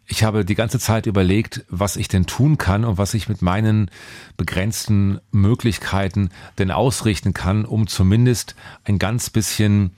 [0.08, 3.42] Ich habe die ganze Zeit überlegt, was ich denn tun kann und was ich mit
[3.42, 3.92] meinen
[4.36, 9.92] begrenzten Möglichkeiten denn ausrichten kann, um zumindest ein ganz bisschen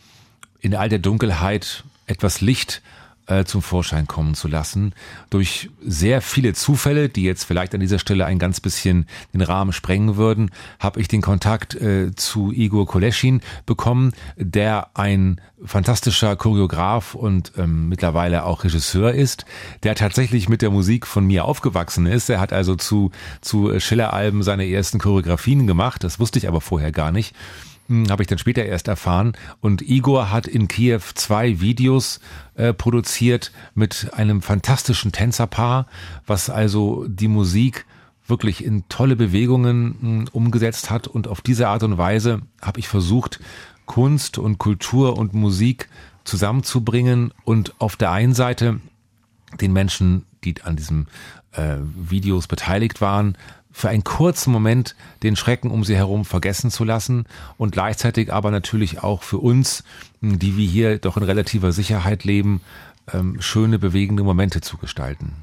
[0.60, 2.82] in all der Dunkelheit etwas Licht
[3.28, 4.94] äh, zum Vorschein kommen zu lassen.
[5.30, 9.74] Durch sehr viele Zufälle, die jetzt vielleicht an dieser Stelle ein ganz bisschen den Rahmen
[9.74, 17.16] sprengen würden, habe ich den Kontakt äh, zu Igor Koleschin bekommen, der ein fantastischer Choreograf
[17.16, 19.46] und ähm, mittlerweile auch Regisseur ist,
[19.84, 22.30] der tatsächlich mit der Musik von mir aufgewachsen ist.
[22.30, 23.12] Er hat also zu,
[23.42, 26.04] zu Schiller-Alben seine ersten Choreografien gemacht.
[26.04, 27.34] Das wusste ich aber vorher gar nicht.
[27.88, 29.34] Hm, habe ich dann später erst erfahren.
[29.60, 32.20] Und Igor hat in Kiew zwei Videos
[32.56, 35.88] äh, produziert mit einem fantastischen Tänzerpaar,
[36.26, 37.86] was also die Musik
[38.26, 41.08] wirklich in tolle Bewegungen mh, hm, umgesetzt hat.
[41.08, 43.40] Und auf diese Art und Weise habe ich versucht,
[43.86, 45.90] Kunst und Kultur und Musik
[46.24, 48.80] zusammenzubringen und auf der einen Seite
[49.60, 51.08] den Menschen, die an diesen
[51.52, 53.38] äh, Videos beteiligt waren,
[53.74, 57.26] für einen kurzen Moment den Schrecken um sie herum vergessen zu lassen
[57.58, 59.84] und gleichzeitig aber natürlich auch für uns,
[60.22, 62.62] die wir hier doch in relativer Sicherheit leben,
[63.12, 65.36] ähm, schöne, bewegende Momente zu gestalten.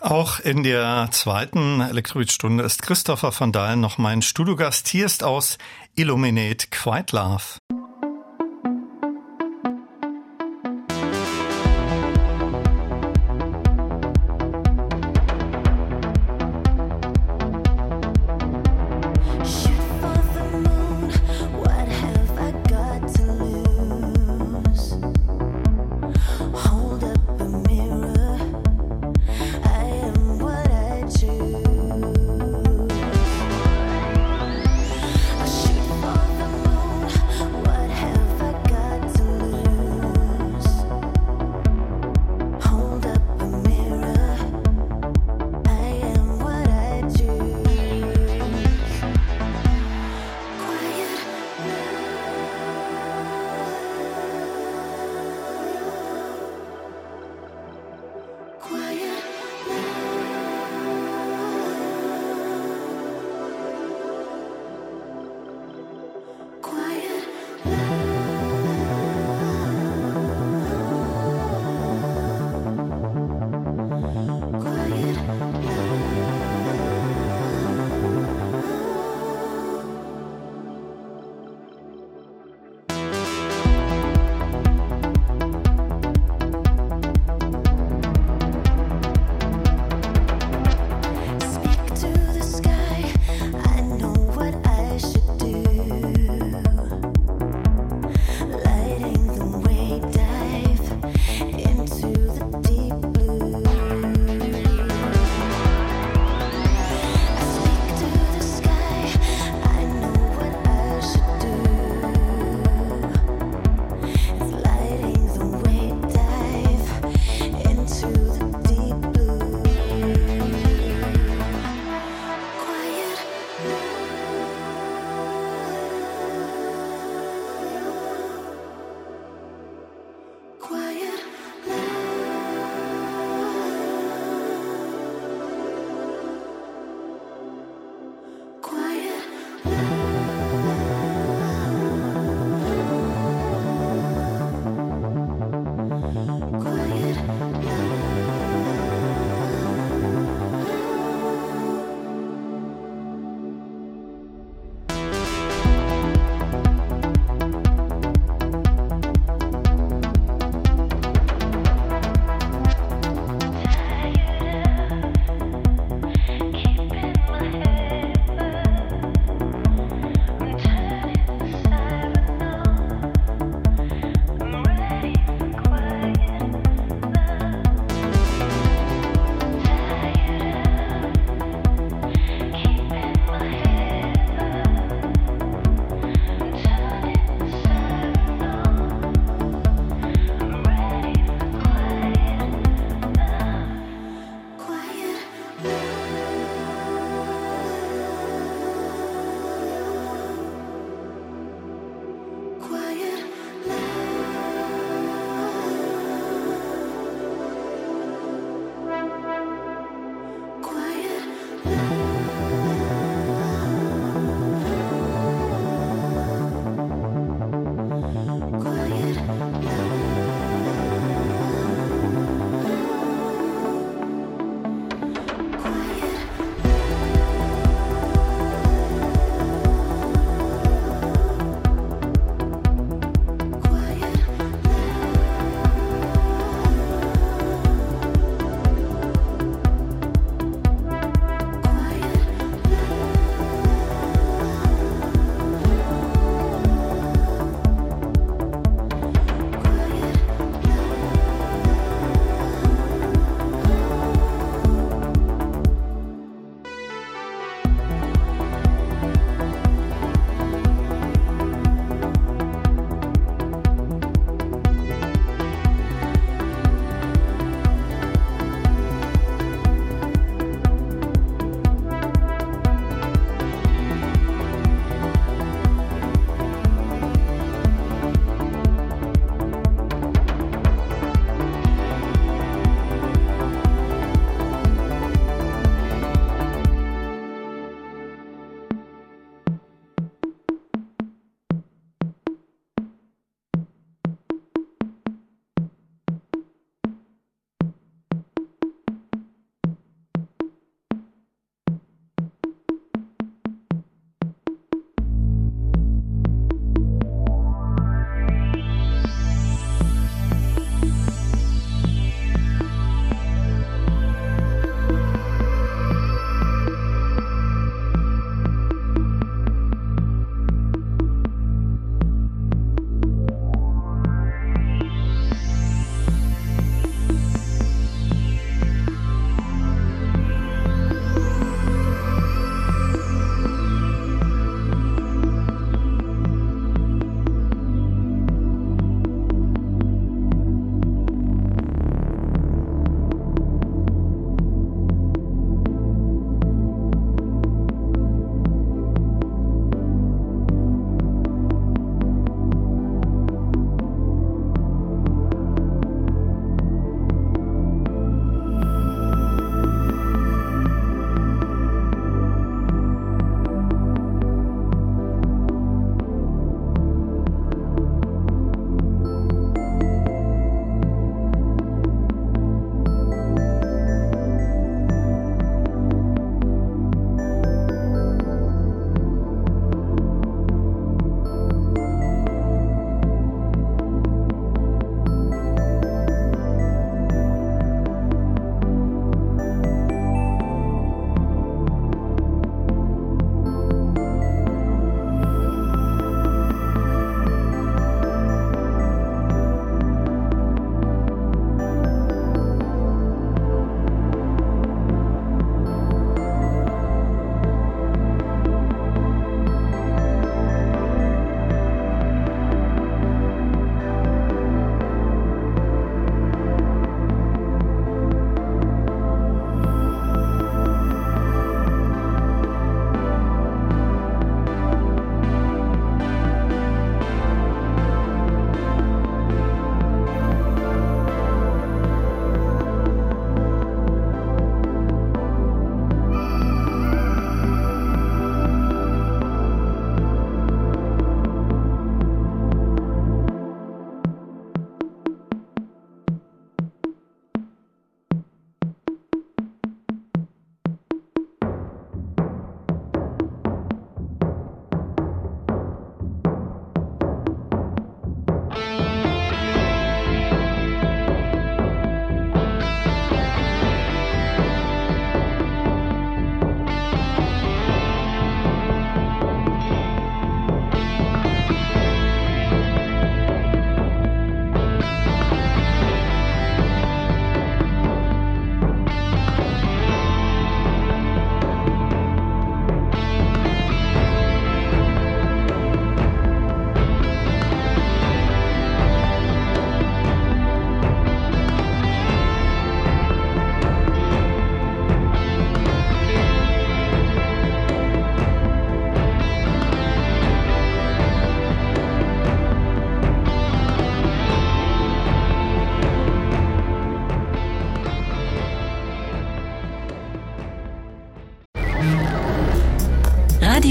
[0.00, 4.88] Auch in der zweiten Elektroid-Stunde ist Christopher von Dahlen noch mein Studiogast.
[4.88, 5.58] Hier ist aus
[5.94, 7.42] Illuminate Quiet Love.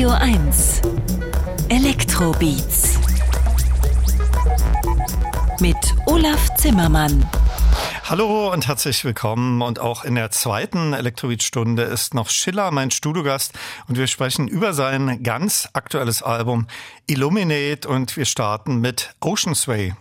[0.06, 0.82] Radio 1
[1.68, 3.00] Elektrobeats
[5.60, 5.76] mit
[6.06, 7.28] Olaf Zimmermann.
[8.04, 9.64] Hallo und herzlich willkommen.
[9.64, 13.54] Und auch in der zweiten Elektrobeat-Stunde ist noch Schiller mein Studiogast
[13.88, 16.68] und wir sprechen über sein ganz aktuelles Album
[17.08, 19.96] Illuminate und wir starten mit Ocean's Way.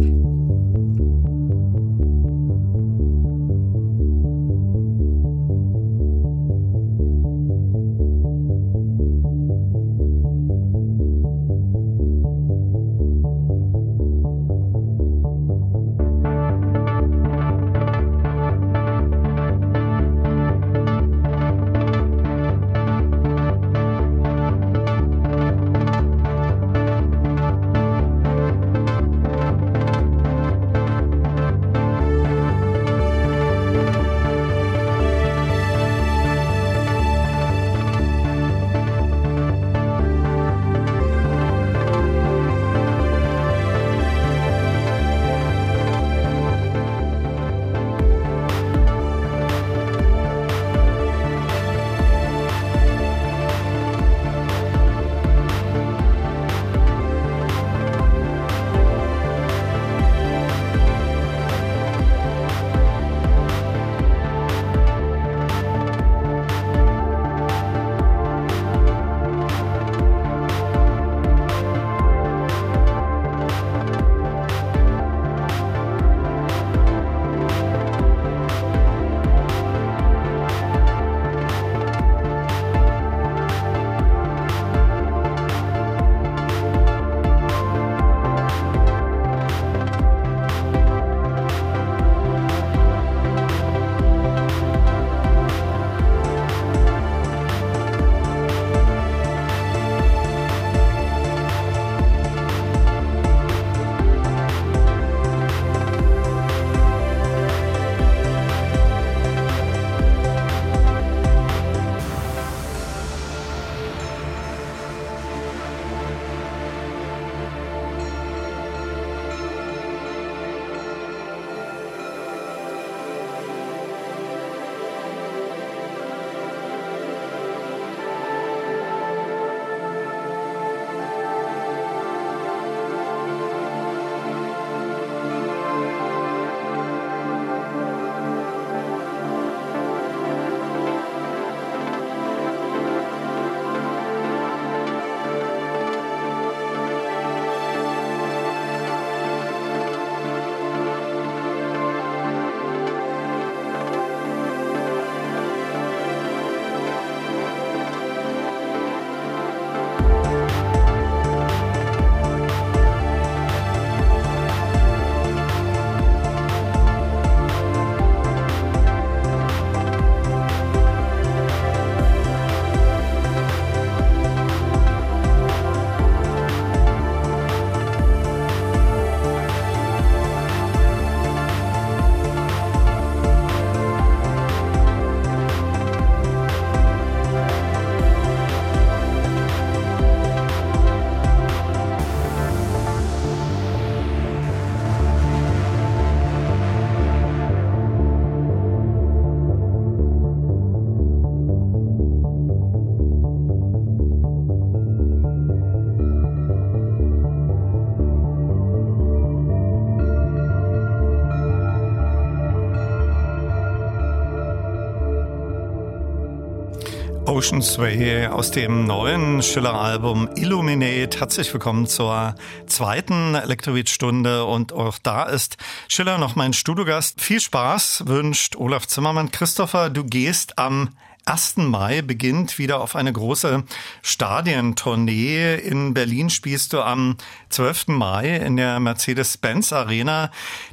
[217.45, 221.21] Ocean's Way aus dem neuen Schiller-Album Illuminate.
[221.21, 222.37] Herzlich willkommen zur
[222.67, 227.21] zweiten Elektrobeat-Stunde und auch da ist Schiller noch mein Studiogast.
[227.21, 229.31] Viel Spaß wünscht Olaf Zimmermann.
[229.31, 230.97] Christopher, du gehst am
[231.27, 231.57] 1.
[231.57, 233.65] Mai beginnt wieder auf eine große
[234.03, 235.57] Stadientournee.
[235.57, 237.17] In Berlin spielst du am
[237.49, 237.89] 12.
[237.89, 240.31] Mai in der Mercedes-Benz Arena.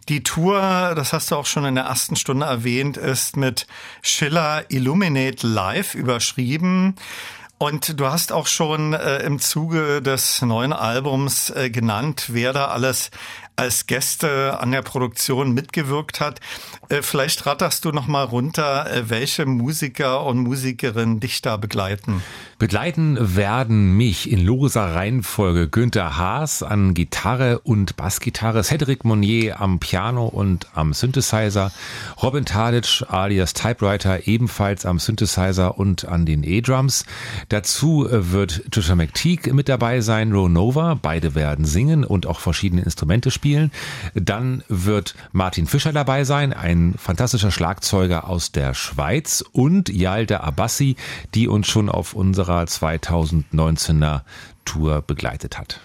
[0.09, 3.65] Die Tour, das hast du auch schon in der ersten Stunde erwähnt, ist mit
[4.01, 6.95] Schiller Illuminate Live überschrieben.
[7.61, 12.69] Und du hast auch schon äh, im Zuge des neuen Albums äh, genannt, wer da
[12.69, 13.11] alles
[13.55, 16.39] als Gäste an der Produktion mitgewirkt hat.
[16.89, 22.23] Äh, vielleicht ratterst du noch mal runter, äh, welche Musiker und Musikerinnen dich da begleiten.
[22.57, 29.79] Begleiten werden mich in loser Reihenfolge Günther Haas an Gitarre und Bassgitarre, Cedric Monnier am
[29.79, 31.71] Piano und am Synthesizer,
[32.21, 37.05] Robin Tadic alias Typewriter ebenfalls am Synthesizer und an den E-Drums,
[37.49, 40.97] Dazu äh, wird Trisha McTeague mit dabei sein, Ro Nova.
[41.01, 43.40] Beide werden singen und auch verschiedene Instrumente spielen.
[44.13, 50.95] Dann wird Martin Fischer dabei sein, ein fantastischer Schlagzeuger aus der Schweiz und Yalda Abbassi,
[51.33, 54.21] die uns schon auf unserer 2019er
[54.65, 55.79] Tour begleitet hat.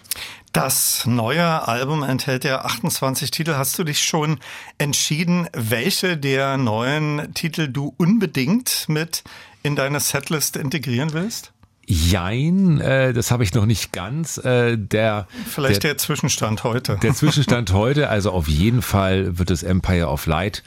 [0.53, 3.57] Das neue Album enthält ja 28 Titel.
[3.57, 4.39] Hast du dich schon
[4.79, 9.23] entschieden, welche der neuen Titel du unbedingt mit
[9.63, 11.53] in deine Setlist integrieren willst?
[11.89, 14.39] Jein, äh, das habe ich noch nicht ganz.
[14.39, 16.99] Äh, der Vielleicht der, der, Zwischenstand heute.
[17.01, 20.65] Der Zwischenstand heute, also auf jeden Fall wird es Empire of Light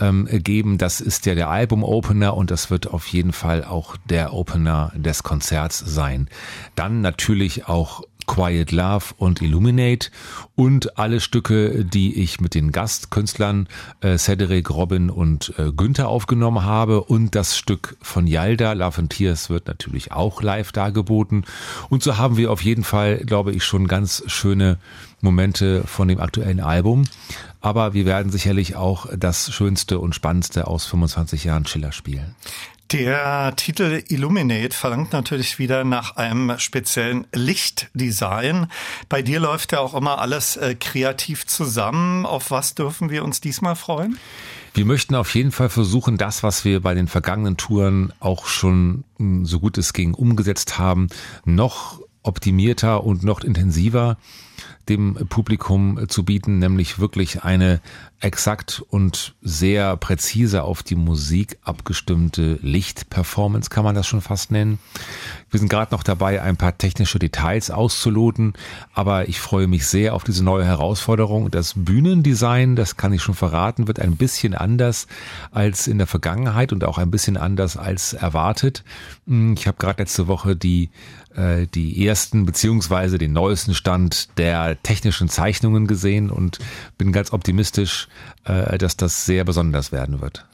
[0.00, 0.78] ähm, geben.
[0.78, 5.22] Das ist ja der Album-Opener und das wird auf jeden Fall auch der Opener des
[5.22, 6.28] Konzerts sein.
[6.74, 8.02] Dann natürlich auch
[8.32, 10.08] Quiet Love und Illuminate
[10.54, 13.68] und alle Stücke, die ich mit den Gastkünstlern
[14.00, 19.10] äh, Cedric, Robin und äh, Günther aufgenommen habe und das Stück von Yalda, Love and
[19.10, 21.44] Tears, wird natürlich auch live dargeboten
[21.90, 24.78] und so haben wir auf jeden Fall, glaube ich, schon ganz schöne
[25.20, 27.04] Momente von dem aktuellen Album.
[27.60, 32.34] Aber wir werden sicherlich auch das Schönste und Spannendste aus 25 Jahren Schiller spielen.
[32.92, 38.66] Der Titel Illuminate verlangt natürlich wieder nach einem speziellen Lichtdesign.
[39.08, 42.26] Bei dir läuft ja auch immer alles äh, kreativ zusammen.
[42.26, 44.18] Auf was dürfen wir uns diesmal freuen?
[44.74, 49.04] Wir möchten auf jeden Fall versuchen, das, was wir bei den vergangenen Touren auch schon
[49.16, 51.08] hm, so gut es ging umgesetzt haben,
[51.46, 54.18] noch optimierter und noch intensiver
[54.88, 57.80] dem Publikum zu bieten, nämlich wirklich eine
[58.22, 64.78] exakt und sehr präzise auf die Musik abgestimmte Lichtperformance, kann man das schon fast nennen.
[65.50, 68.54] Wir sind gerade noch dabei, ein paar technische Details auszuloten,
[68.94, 71.50] aber ich freue mich sehr auf diese neue Herausforderung.
[71.50, 75.08] Das Bühnendesign, das kann ich schon verraten, wird ein bisschen anders
[75.50, 78.84] als in der Vergangenheit und auch ein bisschen anders als erwartet.
[79.26, 80.90] Ich habe gerade letzte Woche die
[81.36, 86.58] äh, die ersten beziehungsweise den neuesten Stand der technischen Zeichnungen gesehen und
[86.98, 88.08] bin ganz optimistisch,
[88.44, 90.46] äh, dass das sehr besonders werden wird.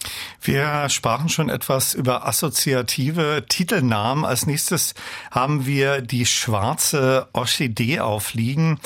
[0.43, 4.25] Wir sprachen schon etwas über assoziative Titelnamen.
[4.25, 4.95] Als nächstes
[5.31, 8.79] haben wir die schwarze Orchidee aufliegen.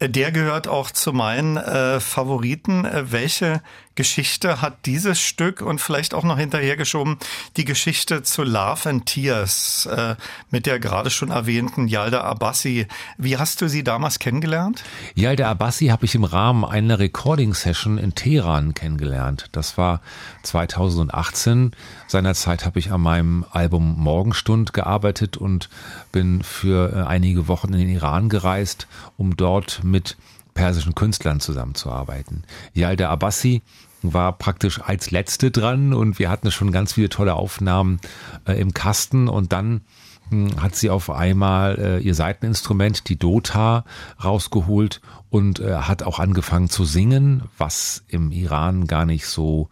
[0.00, 2.84] Der gehört auch zu meinen äh, Favoriten.
[2.84, 3.62] Äh, welche
[3.96, 7.16] Geschichte hat dieses Stück und vielleicht auch noch hinterhergeschoben
[7.56, 10.16] die Geschichte zu Love and Tears äh,
[10.50, 12.86] mit der gerade schon erwähnten Yalda Abbasi.
[13.16, 14.84] Wie hast du sie damals kennengelernt?
[15.14, 19.48] Yalda Abbasi habe ich im Rahmen einer Recording-Session in Teheran kennengelernt.
[19.52, 20.02] Das war
[20.42, 21.72] 2018.
[22.06, 25.70] Seinerzeit habe ich an meinem Album Morgenstund gearbeitet und
[26.12, 30.16] bin für äh, einige Wochen in den Iran gereist, um dort mit
[30.54, 32.44] persischen Künstlern zusammenzuarbeiten.
[32.72, 33.62] Yalda Abbasi
[34.02, 38.00] war praktisch als letzte dran und wir hatten schon ganz viele tolle Aufnahmen
[38.46, 39.82] äh, im Kasten und dann
[40.30, 43.84] hm, hat sie auf einmal äh, ihr Seiteninstrument, die Dota,
[44.22, 49.68] rausgeholt und äh, hat auch angefangen zu singen, was im Iran gar nicht so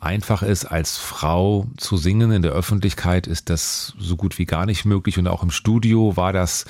[0.00, 2.30] einfach ist, als Frau zu singen.
[2.30, 6.16] In der Öffentlichkeit ist das so gut wie gar nicht möglich und auch im Studio
[6.16, 6.66] war das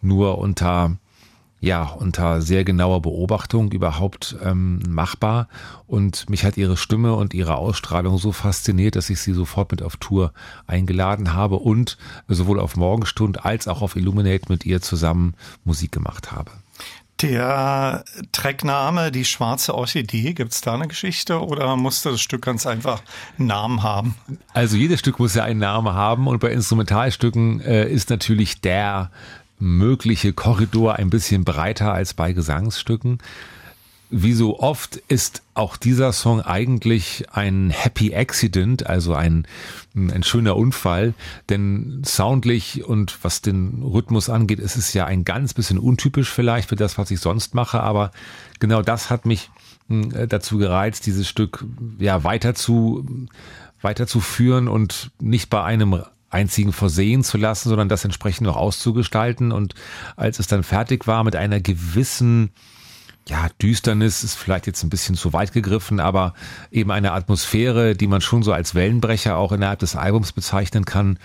[0.00, 0.96] nur unter
[1.60, 5.48] ja, unter sehr genauer Beobachtung überhaupt ähm, machbar.
[5.86, 9.82] Und mich hat ihre Stimme und ihre Ausstrahlung so fasziniert, dass ich sie sofort mit
[9.82, 10.32] auf Tour
[10.66, 11.98] eingeladen habe und
[12.28, 15.34] sowohl auf Morgenstund als auch auf Illuminate mit ihr zusammen
[15.64, 16.50] Musik gemacht habe.
[17.22, 18.02] Der
[18.32, 23.02] Trackname Die schwarze Orchidee, gibt es da eine Geschichte oder musste das Stück ganz einfach
[23.38, 24.14] einen Namen haben?
[24.54, 29.10] Also jedes Stück muss ja einen Namen haben und bei Instrumentalstücken äh, ist natürlich der
[29.60, 33.18] mögliche Korridor ein bisschen breiter als bei Gesangsstücken.
[34.12, 39.46] Wie so oft ist auch dieser Song eigentlich ein Happy Accident, also ein,
[39.94, 41.14] ein schöner Unfall,
[41.48, 46.68] denn soundlich und was den Rhythmus angeht, ist es ja ein ganz bisschen untypisch vielleicht
[46.68, 48.10] für das, was ich sonst mache, aber
[48.58, 49.50] genau das hat mich
[49.86, 51.64] hm, dazu gereizt, dieses Stück
[52.00, 53.28] ja weiter zu
[53.80, 59.52] weiterzuführen und nicht bei einem einzigen versehen zu lassen, sondern das entsprechend noch auszugestalten.
[59.52, 59.74] Und
[60.16, 62.50] als es dann fertig war mit einer gewissen
[63.28, 66.34] ja, Düsternis ist vielleicht jetzt ein bisschen zu weit gegriffen, aber
[66.70, 71.18] eben eine Atmosphäre, die man schon so als Wellenbrecher auch innerhalb des Albums bezeichnen kann,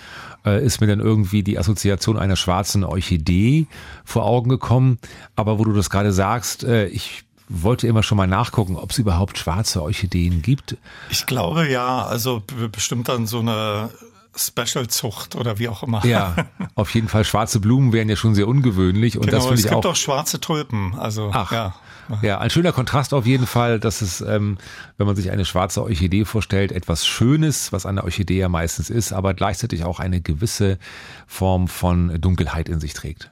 [0.45, 3.66] äh, ist mir dann irgendwie die Assoziation einer schwarzen Orchidee
[4.03, 4.99] vor Augen gekommen.
[5.36, 8.99] Aber wo du das gerade sagst, äh, ich wollte immer schon mal nachgucken, ob es
[8.99, 10.78] überhaupt schwarze Orchideen gibt.
[11.10, 13.89] Ich glaube ja, also bestimmt dann so eine
[14.36, 16.05] Special-Zucht oder wie auch immer.
[16.05, 16.36] Ja,
[16.75, 17.23] auf jeden Fall.
[17.23, 19.17] Schwarze Blumen wären ja schon sehr ungewöhnlich.
[19.17, 19.91] Und genau, das finde es ich gibt auch.
[19.91, 20.95] auch schwarze Tulpen.
[20.97, 21.75] Also, Ach, ja.
[22.21, 24.57] Ja, ein schöner Kontrast auf jeden Fall, dass es, ähm,
[24.97, 29.11] wenn man sich eine schwarze Orchidee vorstellt, etwas Schönes, was eine Orchidee ja meistens ist,
[29.11, 30.77] aber gleichzeitig auch eine gewisse
[31.25, 33.31] Form von Dunkelheit in sich trägt.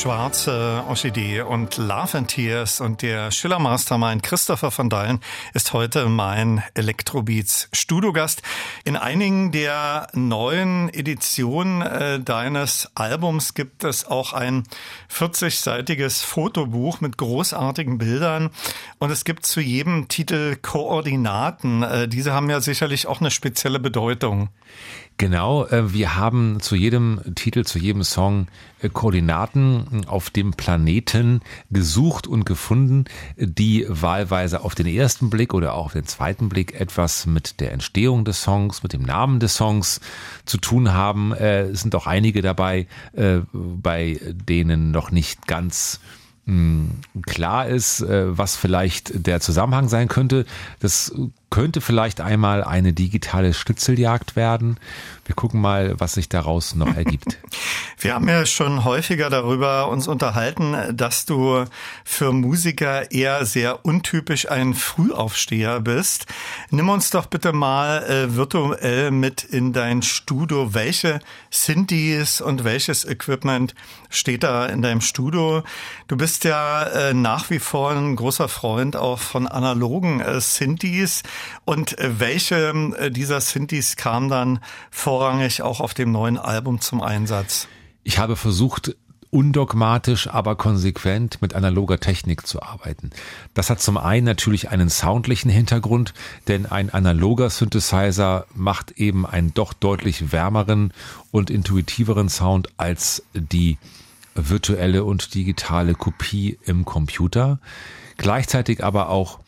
[0.00, 5.20] Schwarze Orchidee und Love and Tears und der Schiller Mastermind Christopher von Dahlen
[5.52, 8.40] ist heute mein Electrobeats Studiogast.
[8.84, 14.62] In einigen der neuen Editionen äh, deines Albums gibt es auch ein
[15.14, 18.48] 40-seitiges Fotobuch mit großartigen Bildern
[19.00, 21.82] und es gibt zu jedem Titel Koordinaten.
[21.82, 24.48] Äh, diese haben ja sicherlich auch eine spezielle Bedeutung.
[25.20, 28.46] Genau, äh, wir haben zu jedem Titel, zu jedem Song
[28.80, 33.04] äh, Koordinaten auf dem Planeten gesucht und gefunden,
[33.36, 37.72] die wahlweise auf den ersten Blick oder auch auf den zweiten Blick etwas mit der
[37.72, 40.00] Entstehung des Songs, mit dem Namen des Songs
[40.46, 41.34] zu tun haben.
[41.34, 42.86] Äh, es sind auch einige dabei,
[43.52, 44.18] bei
[44.48, 46.00] denen noch nicht ganz
[46.46, 46.92] hm,
[47.26, 50.46] klar ist, was vielleicht der Zusammenhang sein könnte.
[50.78, 51.12] Das
[51.50, 54.78] könnte vielleicht einmal eine digitale Schnitzeljagd werden.
[55.26, 57.38] Wir gucken mal, was sich daraus noch ergibt.
[57.98, 61.66] Wir haben ja schon häufiger darüber uns unterhalten, dass du
[62.02, 66.26] für Musiker eher sehr untypisch ein Frühaufsteher bist.
[66.70, 70.72] Nimm uns doch bitte mal äh, virtuell mit in dein Studio.
[70.72, 71.20] Welche
[71.50, 73.74] Synthes und welches Equipment
[74.08, 75.62] steht da in deinem Studio?
[76.08, 81.22] Du bist ja äh, nach wie vor ein großer Freund auch von analogen äh, Synthes.
[81.64, 84.60] Und äh, welche äh, dieser Synthes kam dann
[84.90, 87.68] vorrangig auch auf dem neuen Album zum Einsatz?
[88.02, 88.96] Ich habe versucht,
[89.30, 93.10] undogmatisch, aber konsequent mit analoger Technik zu arbeiten.
[93.54, 96.14] Das hat zum einen natürlich einen soundlichen Hintergrund,
[96.48, 100.92] denn ein analoger Synthesizer macht eben einen doch deutlich wärmeren
[101.30, 103.78] und intuitiveren Sound als die
[104.34, 107.60] virtuelle und digitale Kopie im Computer.
[108.16, 109.38] Gleichzeitig aber auch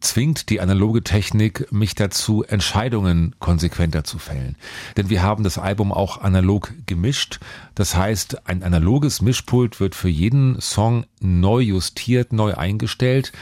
[0.00, 4.56] zwingt die analoge Technik mich dazu, Entscheidungen konsequenter zu fällen.
[4.96, 7.40] Denn wir haben das Album auch analog gemischt.
[7.74, 13.32] Das heißt, ein analoges Mischpult wird für jeden Song neu justiert, neu eingestellt.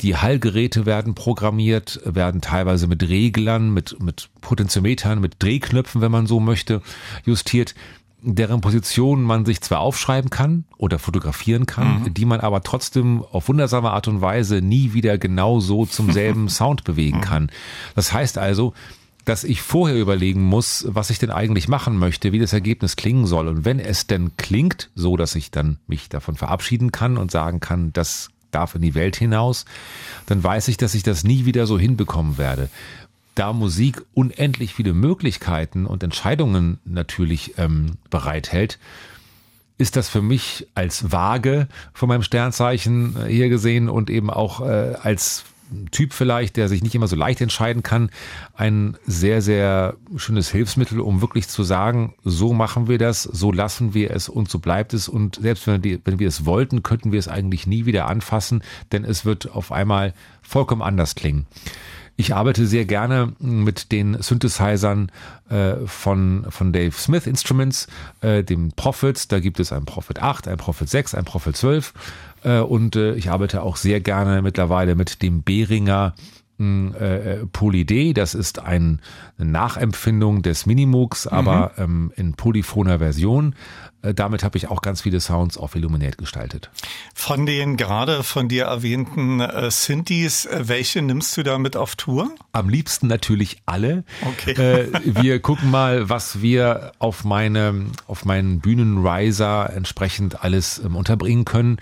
[0.00, 6.28] Die Hallgeräte werden programmiert, werden teilweise mit Reglern, mit, mit Potentiometern, mit Drehknöpfen, wenn man
[6.28, 6.82] so möchte,
[7.24, 7.74] justiert
[8.20, 12.14] deren Position man sich zwar aufschreiben kann oder fotografieren kann, mhm.
[12.14, 16.48] die man aber trotzdem auf wundersame Art und Weise nie wieder genau so zum selben
[16.48, 17.50] Sound bewegen kann.
[17.94, 18.74] Das heißt also,
[19.24, 23.26] dass ich vorher überlegen muss, was ich denn eigentlich machen möchte, wie das Ergebnis klingen
[23.26, 23.46] soll.
[23.46, 27.60] Und wenn es denn klingt, so dass ich dann mich davon verabschieden kann und sagen
[27.60, 29.66] kann, das darf in die Welt hinaus,
[30.26, 32.70] dann weiß ich, dass ich das nie wieder so hinbekommen werde
[33.38, 38.78] da Musik unendlich viele Möglichkeiten und Entscheidungen natürlich ähm, bereithält,
[39.78, 44.60] ist das für mich als vage von meinem Sternzeichen äh, hier gesehen und eben auch
[44.60, 45.44] äh, als
[45.90, 48.10] Typ vielleicht, der sich nicht immer so leicht entscheiden kann,
[48.56, 53.92] ein sehr, sehr schönes Hilfsmittel, um wirklich zu sagen, so machen wir das, so lassen
[53.92, 55.08] wir es und so bleibt es.
[55.08, 58.62] Und selbst wenn wir, wenn wir es wollten, könnten wir es eigentlich nie wieder anfassen,
[58.92, 61.46] denn es wird auf einmal vollkommen anders klingen.
[62.20, 65.12] Ich arbeite sehr gerne mit den Synthesizern
[65.50, 67.86] äh, von, von Dave Smith Instruments,
[68.22, 69.30] äh, dem Prophet.
[69.30, 71.94] Da gibt es ein Prophet 8, ein Prophet 6, ein Prophet 12.
[72.42, 76.14] Äh, und äh, ich arbeite auch sehr gerne mittlerweile mit dem Behringer
[76.58, 78.12] äh, äh, Poly D.
[78.12, 79.00] Das ist ein,
[79.38, 81.82] eine Nachempfindung des Minimux, aber mhm.
[81.82, 83.54] ähm, in polyphoner Version.
[84.02, 86.70] Äh, damit habe ich auch ganz viele Sounds auf Illuminate gestaltet.
[87.14, 92.30] Von den gerade von dir erwähnten äh, Synthes, äh, welche nimmst du damit auf Tour?
[92.52, 94.04] Am liebsten natürlich alle.
[94.22, 94.52] Okay.
[94.52, 101.44] Äh, wir gucken mal, was wir auf meine auf meinen Bühnenriser entsprechend alles ähm, unterbringen
[101.44, 101.78] können.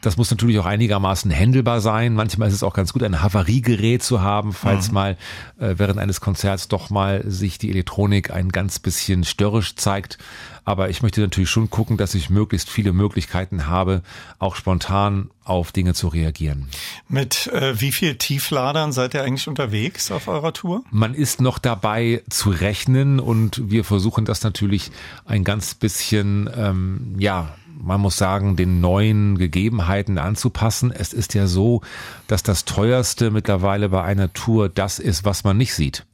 [0.00, 2.14] Das muss natürlich auch einigermaßen händelbar sein.
[2.14, 4.94] Manchmal ist es auch ganz gut, ein Havariegerät zu haben, falls mhm.
[4.94, 5.16] mal
[5.58, 10.18] äh, während eines Konzerts doch mal sich die Elektronik ein ganz bisschen störrisch zeigt.
[10.64, 14.02] Aber ich möchte natürlich schon gucken, dass ich möglichst viele Möglichkeiten habe,
[14.38, 16.68] auch spontan auf Dinge zu reagieren.
[17.08, 20.84] Mit äh, wie viel Tiefladern seid ihr eigentlich unterwegs auf eurer Tour?
[20.90, 24.92] Man ist noch dabei zu rechnen und wir versuchen das natürlich
[25.24, 30.92] ein ganz bisschen, ähm, ja, man muss sagen, den neuen Gegebenheiten anzupassen.
[30.92, 31.80] Es ist ja so,
[32.26, 36.04] dass das teuerste mittlerweile bei einer Tour das ist, was man nicht sieht.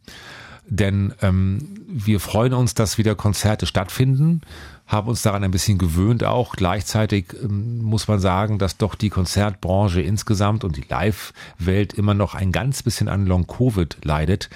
[0.68, 4.40] Denn ähm, wir freuen uns, dass wieder Konzerte stattfinden,
[4.86, 6.54] haben uns daran ein bisschen gewöhnt auch.
[6.54, 12.34] Gleichzeitig ähm, muss man sagen, dass doch die Konzertbranche insgesamt und die Live-Welt immer noch
[12.34, 14.48] ein ganz bisschen an Long-Covid leidet.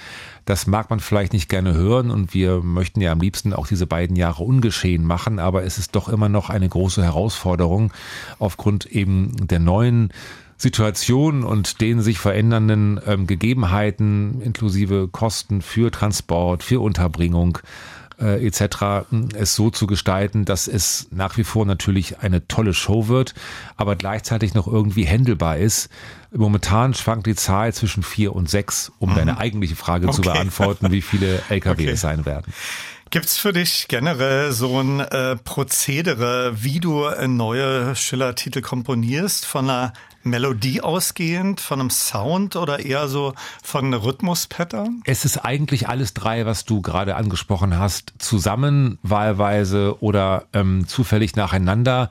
[0.45, 3.87] Das mag man vielleicht nicht gerne hören und wir möchten ja am liebsten auch diese
[3.87, 7.91] beiden Jahre ungeschehen machen, aber es ist doch immer noch eine große Herausforderung
[8.39, 10.11] aufgrund eben der neuen
[10.57, 17.57] Situation und den sich verändernden ähm, Gegebenheiten inklusive Kosten für Transport, für Unterbringung
[18.21, 19.07] äh, etc.
[19.35, 23.33] es so zu gestalten, dass es nach wie vor natürlich eine tolle Show wird,
[23.75, 25.89] aber gleichzeitig noch irgendwie händelbar ist.
[26.33, 29.15] Momentan schwankt die Zahl zwischen vier und sechs, um mhm.
[29.15, 30.15] deine eigentliche Frage okay.
[30.15, 31.91] zu beantworten, wie viele LKW okay.
[31.91, 32.53] es sein werden.
[33.11, 39.91] Gibt's für dich generell so ein äh, Prozedere, wie du neue Schiller-Titel komponierst, von einer
[40.23, 45.01] Melodie ausgehend, von einem Sound oder eher so von Rhythmuspattern?
[45.03, 51.35] Es ist eigentlich alles drei, was du gerade angesprochen hast, zusammen wahlweise oder ähm, zufällig
[51.35, 52.09] nacheinander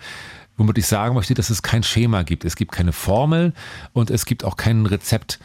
[0.61, 2.45] womit ich sagen möchte, dass es kein Schema gibt.
[2.45, 3.55] Es gibt keine Formel
[3.95, 5.39] und es gibt auch kein Rezept.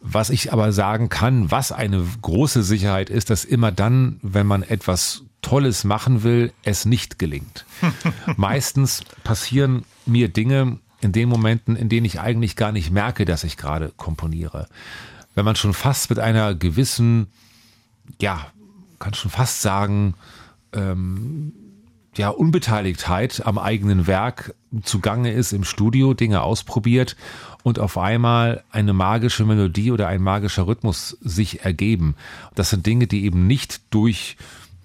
[0.00, 4.62] Was ich aber sagen kann, was eine große Sicherheit ist, dass immer dann, wenn man
[4.62, 7.66] etwas Tolles machen will, es nicht gelingt.
[8.36, 13.44] Meistens passieren mir Dinge in den Momenten, in denen ich eigentlich gar nicht merke, dass
[13.44, 14.68] ich gerade komponiere.
[15.34, 17.28] Wenn man schon fast mit einer gewissen,
[18.20, 18.46] ja,
[18.98, 20.14] kann schon fast sagen,
[20.72, 21.52] ähm,
[22.16, 27.16] ja, Unbeteiligtheit am eigenen Werk zugange ist im Studio, Dinge ausprobiert
[27.62, 32.16] und auf einmal eine magische Melodie oder ein magischer Rhythmus sich ergeben.
[32.54, 34.36] Das sind Dinge, die eben nicht durch,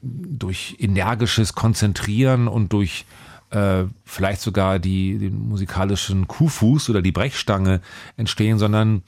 [0.01, 3.05] durch energisches Konzentrieren und durch
[3.49, 7.81] äh, vielleicht sogar die, den musikalischen Kuhfuß oder die Brechstange
[8.17, 9.01] entstehen, sondern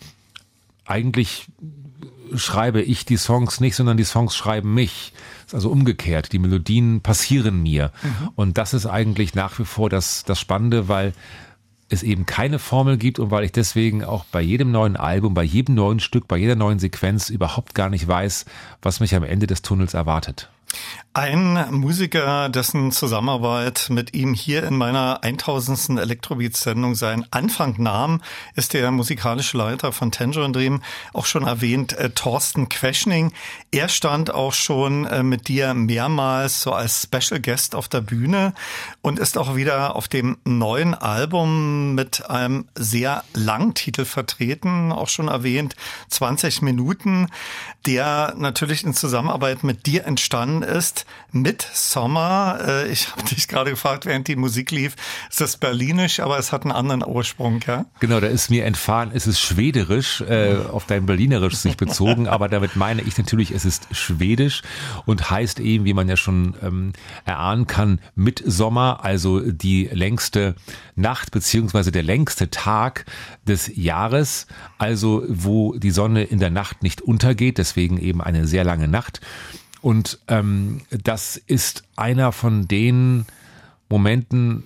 [0.86, 1.48] eigentlich
[2.36, 5.14] schreibe ich die Songs nicht, sondern die Songs schreiben mich.
[5.54, 6.34] Also umgekehrt.
[6.34, 7.92] Die Melodien passieren mir.
[8.04, 8.30] Mhm.
[8.36, 11.14] Und das ist eigentlich nach wie vor das, das Spannende, weil
[11.90, 15.44] es eben keine Formel gibt und weil ich deswegen auch bei jedem neuen Album, bei
[15.44, 18.46] jedem neuen Stück, bei jeder neuen Sequenz überhaupt gar nicht weiß,
[18.82, 20.50] was mich am Ende des Tunnels erwartet.
[21.18, 26.00] Ein Musiker, dessen Zusammenarbeit mit ihm hier in meiner 1000.
[26.00, 28.22] Elektrobeats-Sendung seinen Anfang nahm,
[28.54, 30.84] ist der musikalische Leiter von Tangerine Dream,
[31.14, 33.32] auch schon erwähnt, äh, Thorsten Queschning.
[33.72, 38.54] Er stand auch schon äh, mit dir mehrmals so als Special Guest auf der Bühne
[39.02, 45.10] und ist auch wieder auf dem neuen Album mit einem sehr langen Titel vertreten, auch
[45.10, 45.76] schon erwähnt,
[46.10, 47.28] 20 Minuten,
[47.88, 50.06] der natürlich in Zusammenarbeit mit dir
[50.62, 52.60] entstanden ist mit Sommer.
[52.66, 54.96] Äh, ich habe dich gerade gefragt, während die Musik lief,
[55.30, 57.86] ist das berlinisch, aber es hat einen anderen Ursprung, ja?
[58.00, 62.50] Genau, da ist mir entfahren, es ist schwederisch, äh, auf dein Berlinerisch sich bezogen, aber
[62.50, 64.62] damit meine ich natürlich, es ist schwedisch
[65.06, 66.94] und heißt eben, wie man ja schon ähm,
[67.26, 70.56] erahnen kann, mit Sommer, also die längste
[70.96, 73.06] Nacht beziehungsweise der längste Tag
[73.48, 74.48] des Jahres,
[74.78, 79.22] also wo die Sonne in der Nacht nicht untergeht, deswegen eben eine sehr lange Nacht.
[79.82, 83.26] Und ähm, das ist einer von den
[83.90, 84.64] Momenten,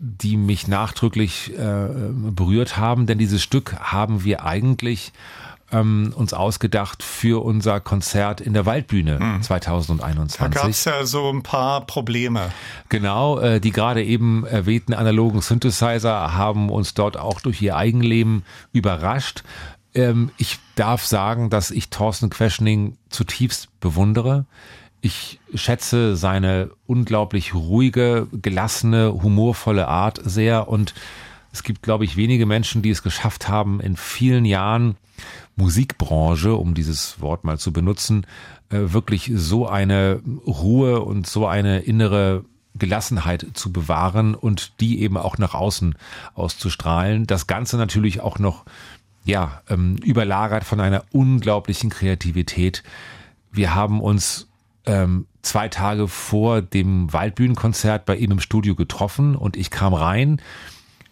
[0.00, 5.12] die mich nachdrücklich äh, berührt haben, denn dieses Stück haben wir eigentlich
[5.74, 9.42] ähm, uns ausgedacht für unser Konzert in der Waldbühne hm.
[9.42, 10.38] 2021.
[10.38, 12.52] Da gab es ja so ein paar Probleme.
[12.88, 18.44] Genau, äh, die gerade eben erwähnten analogen Synthesizer haben uns dort auch durch ihr Eigenleben
[18.72, 19.42] überrascht.
[19.94, 24.46] Ähm, ich darf sagen, dass ich Thorsten Questioning zutiefst bewundere.
[25.00, 30.94] Ich schätze seine unglaublich ruhige, gelassene, humorvolle Art sehr und
[31.52, 34.96] es gibt, glaube ich, wenige Menschen, die es geschafft haben, in vielen Jahren
[35.56, 38.26] Musikbranche, um dieses Wort mal zu benutzen,
[38.70, 42.44] äh, wirklich so eine Ruhe und so eine innere
[42.76, 45.94] Gelassenheit zu bewahren und die eben auch nach außen
[46.34, 47.26] auszustrahlen.
[47.26, 48.64] Das Ganze natürlich auch noch
[49.24, 52.82] ja, ähm, überlagert von einer unglaublichen Kreativität.
[53.50, 54.48] Wir haben uns
[54.86, 60.40] ähm, zwei Tage vor dem Waldbühnenkonzert bei ihm im Studio getroffen und ich kam rein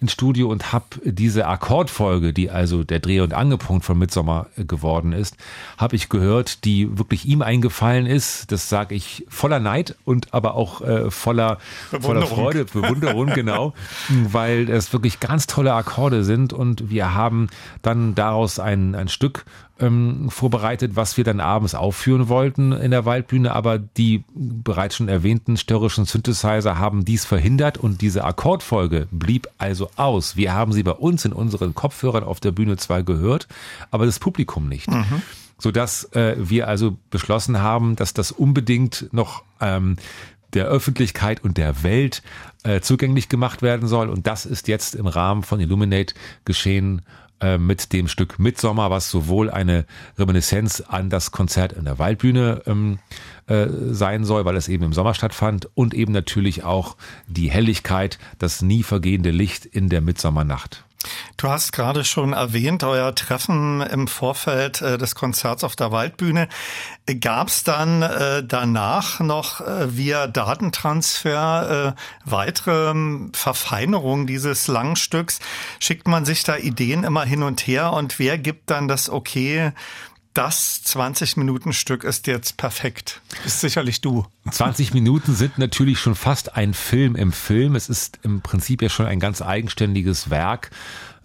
[0.03, 4.65] ins Studio und habe diese Akkordfolge, die also der Dreh- und Angepunkt von Midsommer äh,
[4.65, 5.37] geworden ist,
[5.79, 8.53] habe ich gehört, die wirklich ihm eingefallen ist.
[8.53, 11.59] Das sage ich voller Neid und aber auch äh, voller,
[12.01, 13.73] voller Freude, Bewunderung, genau,
[14.09, 17.49] weil es wirklich ganz tolle Akkorde sind und wir haben
[17.83, 19.45] dann daraus ein, ein Stück
[19.83, 25.09] ähm, vorbereitet, was wir dann abends aufführen wollten in der Waldbühne, aber die bereits schon
[25.09, 30.37] erwähnten störrischen Synthesizer haben dies verhindert und diese Akkordfolge blieb also aus.
[30.37, 33.49] Wir haben sie bei uns in unseren Kopfhörern auf der Bühne zwar gehört,
[33.91, 34.89] aber das Publikum nicht.
[34.89, 35.23] Mhm.
[35.59, 39.97] Sodass äh, wir also beschlossen haben, dass das unbedingt noch ähm,
[40.55, 42.23] der Öffentlichkeit und der Welt
[42.63, 44.09] äh, zugänglich gemacht werden soll.
[44.09, 46.15] Und das ist jetzt im Rahmen von Illuminate
[46.45, 47.03] geschehen
[47.43, 49.85] äh, mit dem Stück Midsommer, was sowohl eine
[50.17, 52.99] Reminiszenz an das Konzert in der Waldbühne ähm,
[53.47, 56.97] äh, sein soll, weil es eben im Sommer stattfand und eben natürlich auch
[57.27, 60.85] die Helligkeit, das nie vergehende Licht in der Midsommernacht.
[61.37, 66.49] Du hast gerade schon erwähnt, euer Treffen im Vorfeld äh, des Konzerts auf der Waldbühne.
[67.21, 74.97] Gab es dann äh, danach noch äh, via Datentransfer äh, weitere ähm, Verfeinerungen dieses langen
[74.97, 75.41] Stücks?
[75.81, 79.73] Schickt man sich da Ideen immer hin und her und wer gibt dann das Okay?
[80.35, 83.21] Das 20-Minuten-Stück ist jetzt perfekt.
[83.45, 84.27] Ist sicherlich du.
[84.51, 87.77] 20 Minuten sind natürlich schon fast ein Film im Film.
[87.77, 90.71] Es ist im Prinzip ja schon ein ganz eigenständiges Werk,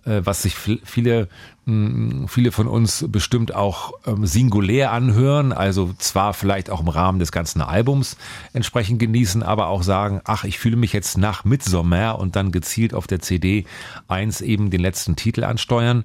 [0.04, 1.30] äh, was sich viele,
[1.66, 5.54] mm, viele von uns bestimmt auch ähm, singulär anhören.
[5.54, 8.18] Also zwar vielleicht auch im Rahmen des ganzen Albums
[8.52, 12.94] entsprechend genießen, aber auch sagen, ach, ich fühle mich jetzt nach Midsommer und dann gezielt
[12.94, 13.66] auf der CD
[14.10, 16.04] eins eben den letzten Titel ansteuern.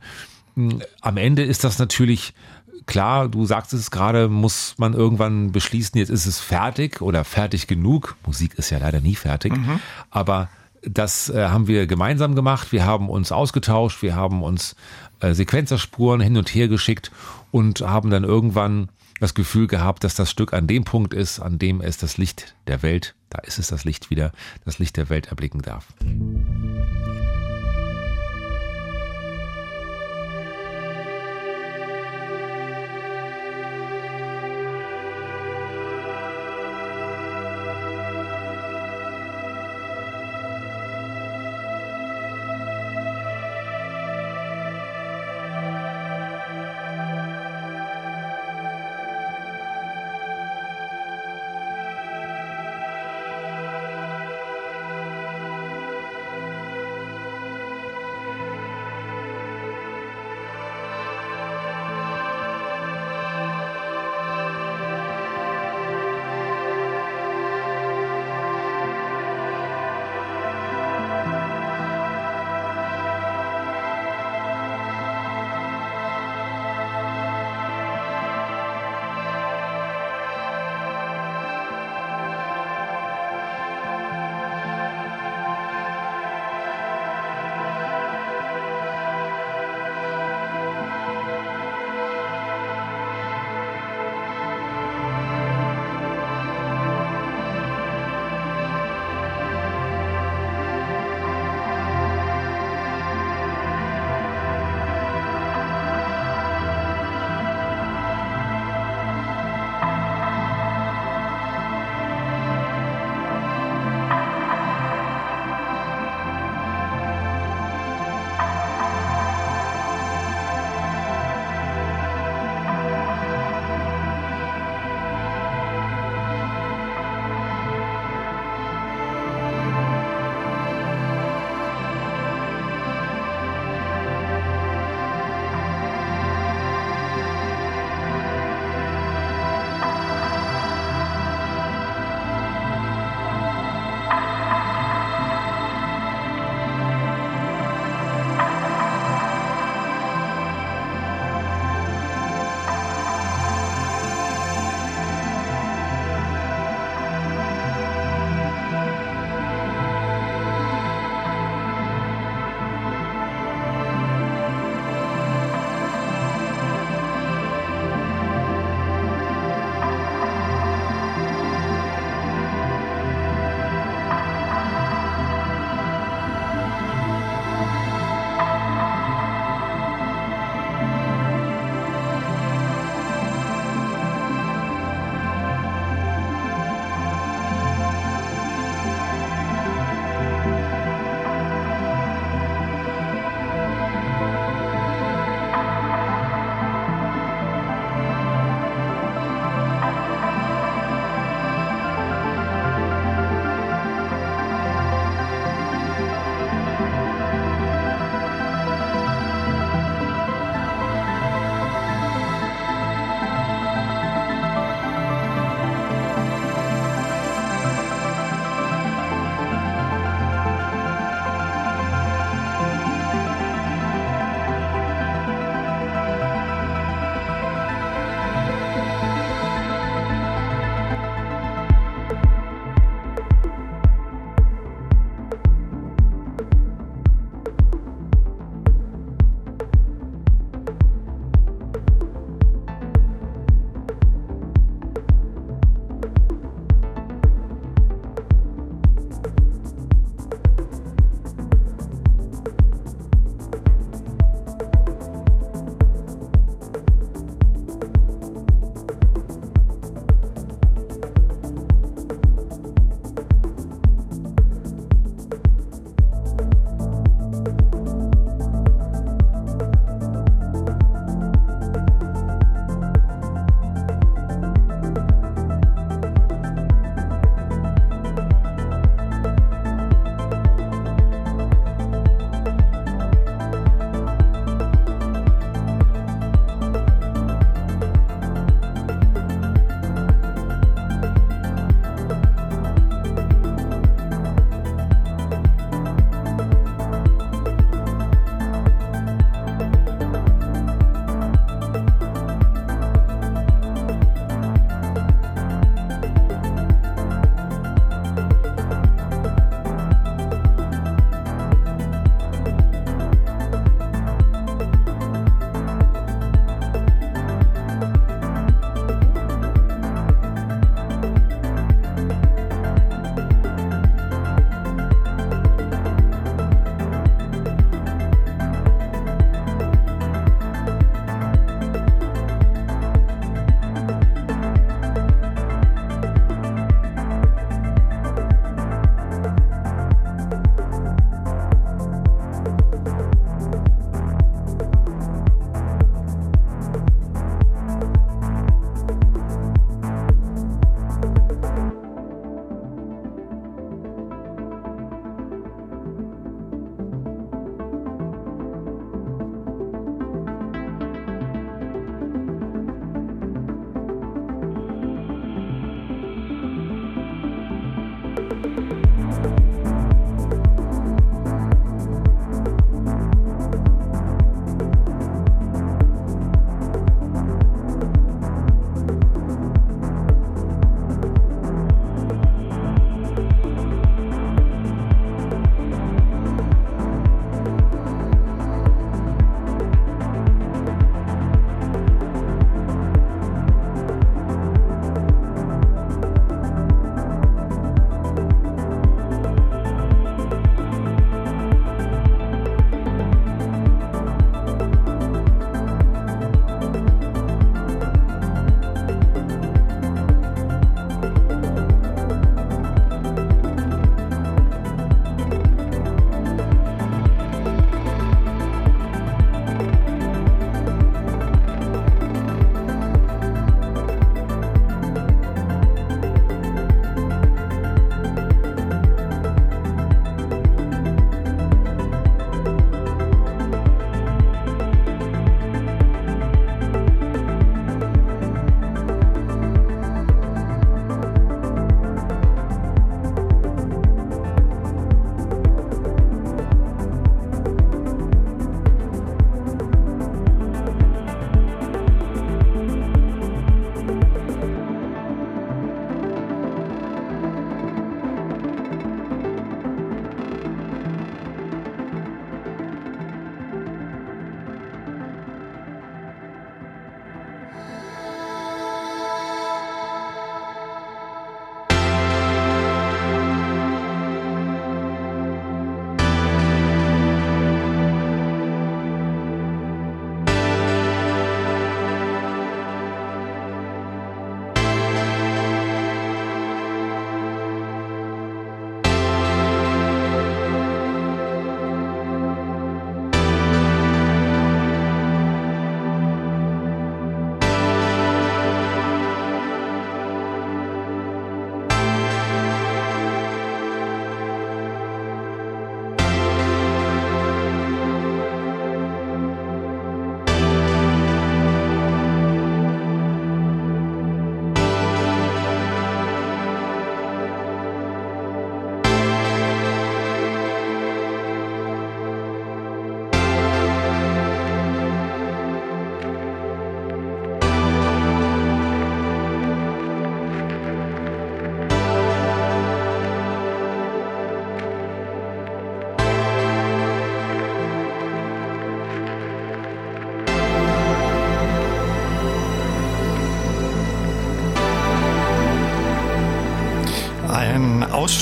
[0.54, 2.32] Mm, am Ende ist das natürlich
[2.86, 7.66] klar, du sagst es gerade, muss man irgendwann beschließen, jetzt ist es fertig oder fertig
[7.66, 8.16] genug.
[8.26, 9.80] Musik ist ja leider nie fertig, mhm.
[10.10, 10.48] aber
[10.82, 12.72] das äh, haben wir gemeinsam gemacht.
[12.72, 14.74] Wir haben uns ausgetauscht, wir haben uns
[15.20, 17.12] äh, Sequenzerspuren hin und her geschickt
[17.50, 18.88] und haben dann irgendwann
[19.20, 22.56] das Gefühl gehabt, dass das Stück an dem Punkt ist, an dem es das Licht
[22.66, 24.32] der Welt, da ist es das Licht wieder,
[24.64, 25.86] das Licht der Welt erblicken darf.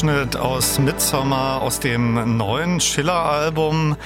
[0.00, 3.98] Ausschnitt aus Midsommer aus dem neuen Schiller-Album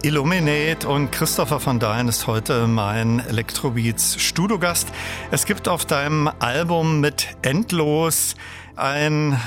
[0.00, 4.86] Illuminate und Christopher von Dahlen ist heute mein Electrobeats Studiogast.
[5.32, 8.36] Es gibt auf deinem Album mit Endlos
[8.76, 9.40] ein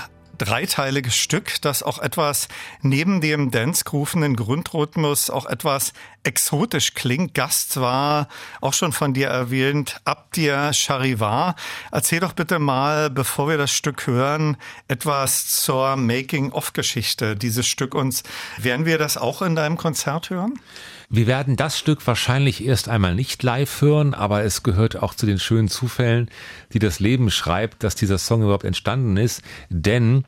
[0.43, 2.47] dreiteiliges Stück, das auch etwas
[2.81, 5.93] neben dem dance-groovenden Grundrhythmus auch etwas
[6.23, 7.33] exotisch klingt.
[7.33, 8.27] Gast war
[8.61, 11.55] auch schon von dir erwähnt, Abdir Charivar.
[11.91, 14.57] Erzähl doch bitte mal, bevor wir das Stück hören,
[14.87, 18.23] etwas zur Making-of-Geschichte dieses Stück uns.
[18.57, 20.59] Werden wir das auch in deinem Konzert hören?
[21.15, 25.27] Wir werden das Stück wahrscheinlich erst einmal nicht live hören, aber es gehört auch zu
[25.27, 26.27] den schönen Zufällen,
[26.73, 29.43] die das Leben schreibt, dass dieser Song überhaupt entstanden ist.
[29.69, 30.25] Denn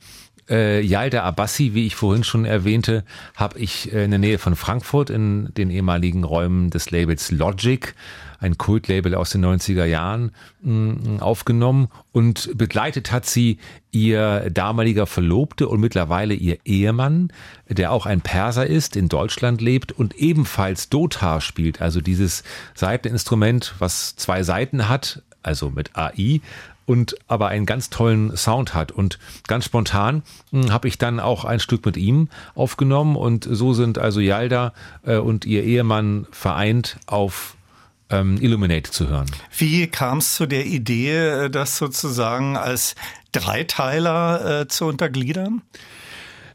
[0.48, 3.04] äh, Yalda Abbasi, wie ich vorhin schon erwähnte,
[3.36, 7.96] habe ich äh, in der Nähe von Frankfurt in den ehemaligen Räumen des Labels Logic,
[8.40, 10.32] ein Kultlabel aus den 90er Jahren,
[10.62, 13.60] mh, aufgenommen und begleitet hat sie
[13.92, 17.32] ihr damaliger Verlobte und mittlerweile ihr Ehemann,
[17.70, 22.44] der auch ein Perser ist, in Deutschland lebt und ebenfalls Dotar spielt, also dieses
[22.74, 26.42] Seiteninstrument, was zwei Seiten hat, also mit AI
[26.86, 28.92] und aber einen ganz tollen Sound hat.
[28.92, 33.74] Und ganz spontan hm, habe ich dann auch ein Stück mit ihm aufgenommen und so
[33.74, 37.55] sind also Yalda äh, und ihr Ehemann vereint auf
[38.10, 39.30] ähm, Illuminate zu hören.
[39.58, 42.96] Wie kam es zu der Idee, äh, das sozusagen als
[43.32, 45.62] Dreiteiler äh, zu untergliedern?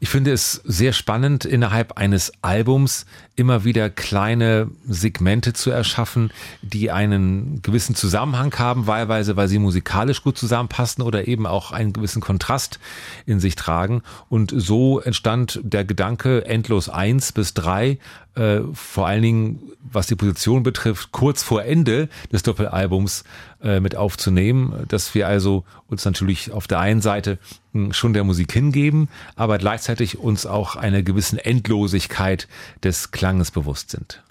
[0.03, 3.05] Ich finde es sehr spannend, innerhalb eines Albums
[3.35, 6.31] immer wieder kleine Segmente zu erschaffen,
[6.63, 11.93] die einen gewissen Zusammenhang haben, wahlweise, weil sie musikalisch gut zusammenpassen oder eben auch einen
[11.93, 12.79] gewissen Kontrast
[13.27, 14.01] in sich tragen.
[14.27, 17.99] Und so entstand der Gedanke, endlos eins bis drei,
[18.33, 23.23] äh, vor allen Dingen, was die Position betrifft, kurz vor Ende des Doppelalbums
[23.63, 27.37] äh, mit aufzunehmen, dass wir also uns natürlich auf der einen Seite
[27.73, 32.47] hm, schon der Musik hingeben, aber gleichzeitig uns auch einer gewissen Endlosigkeit
[32.83, 34.23] des Klanges bewusst sind.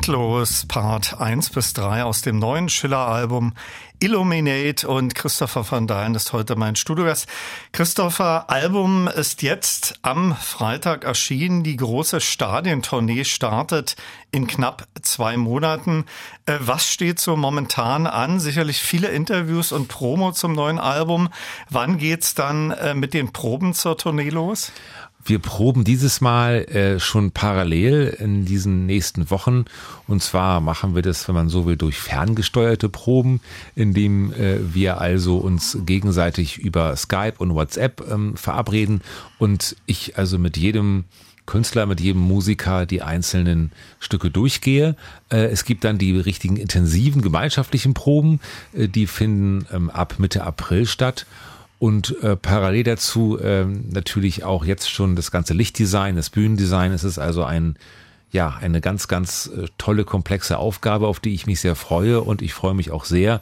[0.00, 3.52] Endlos Part 1 bis 3 aus dem neuen Schiller-Album
[3.98, 7.26] Illuminate und Christopher van Dalen ist heute mein Studiogast.
[7.72, 11.64] Christopher, Album ist jetzt am Freitag erschienen.
[11.64, 13.96] Die große Stadientournee startet
[14.32, 16.06] in knapp zwei Monaten.
[16.46, 18.40] Äh, was steht so momentan an?
[18.40, 21.28] Sicherlich viele Interviews und Promo zum neuen Album.
[21.68, 24.72] Wann geht's dann äh, mit den Proben zur Tournee los?
[25.24, 29.66] Wir proben dieses Mal äh, schon parallel in diesen nächsten Wochen.
[30.06, 33.40] Und zwar machen wir das, wenn man so will, durch ferngesteuerte Proben,
[33.74, 39.02] indem äh, wir also uns gegenseitig über Skype und WhatsApp ähm, verabreden
[39.38, 41.04] und ich also mit jedem
[41.50, 44.94] Künstler, mit jedem Musiker die einzelnen Stücke durchgehe.
[45.30, 48.40] Äh, es gibt dann die richtigen intensiven gemeinschaftlichen Proben,
[48.72, 51.26] äh, die finden ähm, ab Mitte April statt.
[51.80, 56.92] Und äh, parallel dazu ähm, natürlich auch jetzt schon das ganze Lichtdesign, das Bühnendesign.
[56.92, 57.76] Es ist also ein
[58.30, 62.42] ja eine ganz ganz äh, tolle komplexe Aufgabe, auf die ich mich sehr freue und
[62.42, 63.40] ich freue mich auch sehr,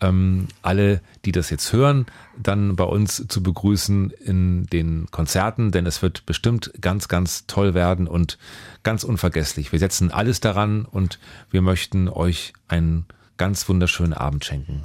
[0.00, 2.06] ähm, alle, die das jetzt hören,
[2.40, 7.74] dann bei uns zu begrüßen in den Konzerten, denn es wird bestimmt ganz ganz toll
[7.74, 8.38] werden und
[8.84, 9.72] ganz unvergesslich.
[9.72, 11.18] Wir setzen alles daran und
[11.50, 13.06] wir möchten euch einen
[13.38, 14.84] ganz wunderschönen Abend schenken.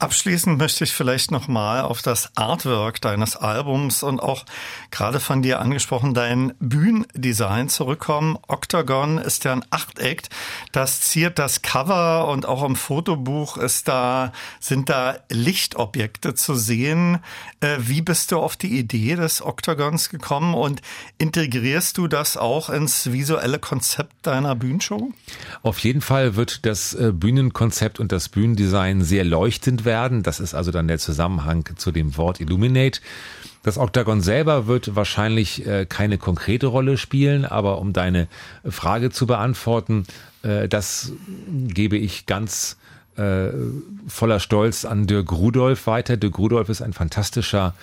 [0.00, 4.46] Abschließend möchte ich vielleicht nochmal auf das Artwork deines Albums und auch
[4.90, 8.38] gerade von dir angesprochen dein Bühnendesign zurückkommen.
[8.48, 10.22] Octagon ist ja ein Achteck.
[10.72, 17.18] Das ziert das Cover und auch im Fotobuch ist da, sind da Lichtobjekte zu sehen.
[17.60, 20.80] Äh, wie bist du auf die Idee des Octagons gekommen und
[21.18, 25.12] integrierst du das auch ins visuelle Konzept deiner Bühnenshow?
[25.62, 30.22] Auf jeden Fall wird das äh, Bühnenkonzept und das Bühnendesign sehr leuchtend werden werden.
[30.22, 33.00] Das ist also dann der Zusammenhang zu dem Wort Illuminate.
[33.64, 38.28] Das Octagon selber wird wahrscheinlich äh, keine konkrete Rolle spielen, aber um deine
[38.64, 40.06] Frage zu beantworten,
[40.42, 41.12] äh, das
[41.48, 42.76] gebe ich ganz
[43.16, 43.48] äh,
[44.06, 46.16] voller Stolz an Dirk Rudolf weiter.
[46.16, 47.74] Dirk Rudolf ist ein fantastischer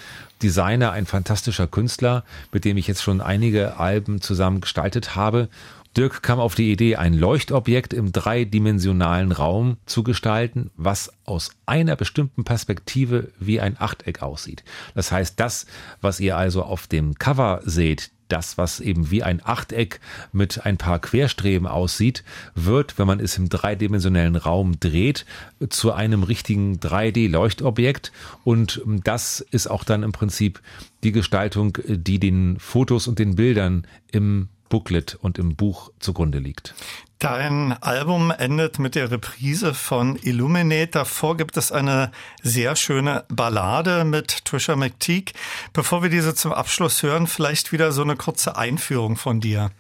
[0.42, 5.50] Designer, ein fantastischer Künstler, mit dem ich jetzt schon einige Alben zusammen gestaltet habe.
[5.98, 11.96] Dirk kam auf die Idee, ein Leuchtobjekt im dreidimensionalen Raum zu gestalten, was aus einer
[11.96, 14.64] bestimmten Perspektive wie ein Achteck aussieht.
[14.94, 15.66] Das heißt, das,
[16.00, 20.00] was ihr also auf dem Cover seht, das, was eben wie ein Achteck
[20.32, 25.26] mit ein paar Querstreben aussieht, wird, wenn man es im dreidimensionellen Raum dreht,
[25.70, 28.12] zu einem richtigen 3D-Leuchtobjekt.
[28.44, 30.62] Und das ist auch dann im Prinzip
[31.04, 36.76] die Gestaltung, die den Fotos und den Bildern im Booklet und im Buch zugrunde liegt.
[37.20, 40.92] Dein Album endet mit der Reprise von Illuminate.
[40.92, 42.12] Davor gibt es eine
[42.44, 45.34] sehr schöne Ballade mit Trisha McTeague.
[45.74, 49.72] Bevor wir diese zum Abschluss hören, vielleicht wieder so eine kurze Einführung von dir.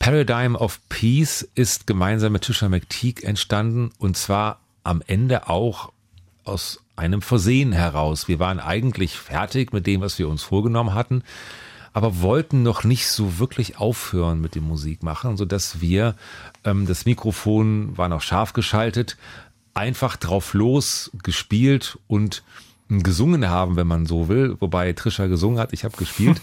[0.00, 5.92] Paradigm of Peace ist gemeinsam mit Trisha McTeague entstanden und zwar am Ende auch
[6.42, 8.26] aus einem Versehen heraus.
[8.26, 11.22] Wir waren eigentlich fertig mit dem, was wir uns vorgenommen hatten
[11.92, 16.14] aber wollten noch nicht so wirklich aufhören mit dem Musikmachen, so dass wir
[16.64, 19.16] ähm, das Mikrofon war noch scharf geschaltet,
[19.74, 22.42] einfach drauf los gespielt und
[22.88, 26.40] gesungen haben, wenn man so will, wobei Trisha gesungen hat, ich habe gespielt.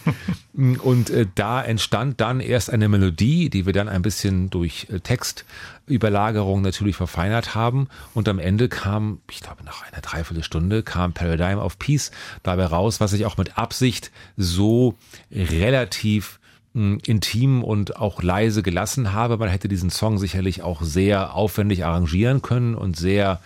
[0.53, 4.99] und äh, da entstand dann erst eine Melodie, die wir dann ein bisschen durch äh,
[4.99, 7.87] Textüberlagerung natürlich verfeinert haben.
[8.13, 12.11] Und am Ende kam, ich glaube nach einer Dreiviertelstunde, kam Paradigm of Peace
[12.43, 14.93] dabei raus, was ich auch mit Absicht so
[15.31, 16.39] relativ
[16.75, 19.37] hm, intim und auch leise gelassen habe.
[19.37, 23.39] Man hätte diesen Song sicherlich auch sehr aufwendig arrangieren können und sehr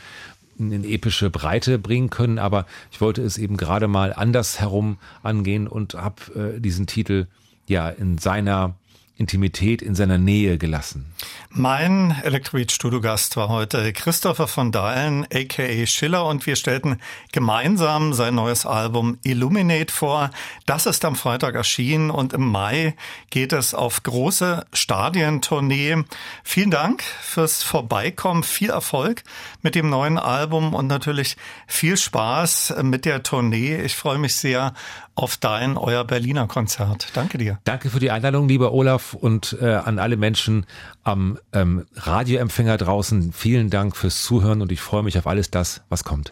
[0.59, 5.67] in epische Breite bringen können, aber ich wollte es eben gerade mal anders herum angehen
[5.67, 7.27] und habe äh, diesen Titel
[7.67, 8.75] ja in seiner
[9.19, 11.05] Intimität in seiner Nähe gelassen.
[11.51, 17.01] Mein Electrobeat-Studiogast war heute Christopher von Dahlen, aka Schiller, und wir stellten
[17.31, 20.29] gemeinsam sein neues Album Illuminate vor.
[20.67, 22.95] Das ist am Freitag erschienen und im Mai
[23.31, 26.03] geht es auf große Stadientournee.
[26.43, 29.23] Vielen Dank fürs Vorbeikommen, viel Erfolg
[29.63, 31.35] mit dem neuen Album und natürlich
[31.65, 33.81] viel Spaß mit der Tournee.
[33.81, 34.75] Ich freue mich sehr
[35.19, 37.09] auf dein, euer Berliner Konzert.
[37.13, 37.59] Danke dir.
[37.65, 40.65] Danke für die Einladung, lieber Olaf, und äh, an alle Menschen
[41.03, 43.33] am ähm, Radioempfänger draußen.
[43.33, 46.31] Vielen Dank fürs Zuhören und ich freue mich auf alles das, was kommt.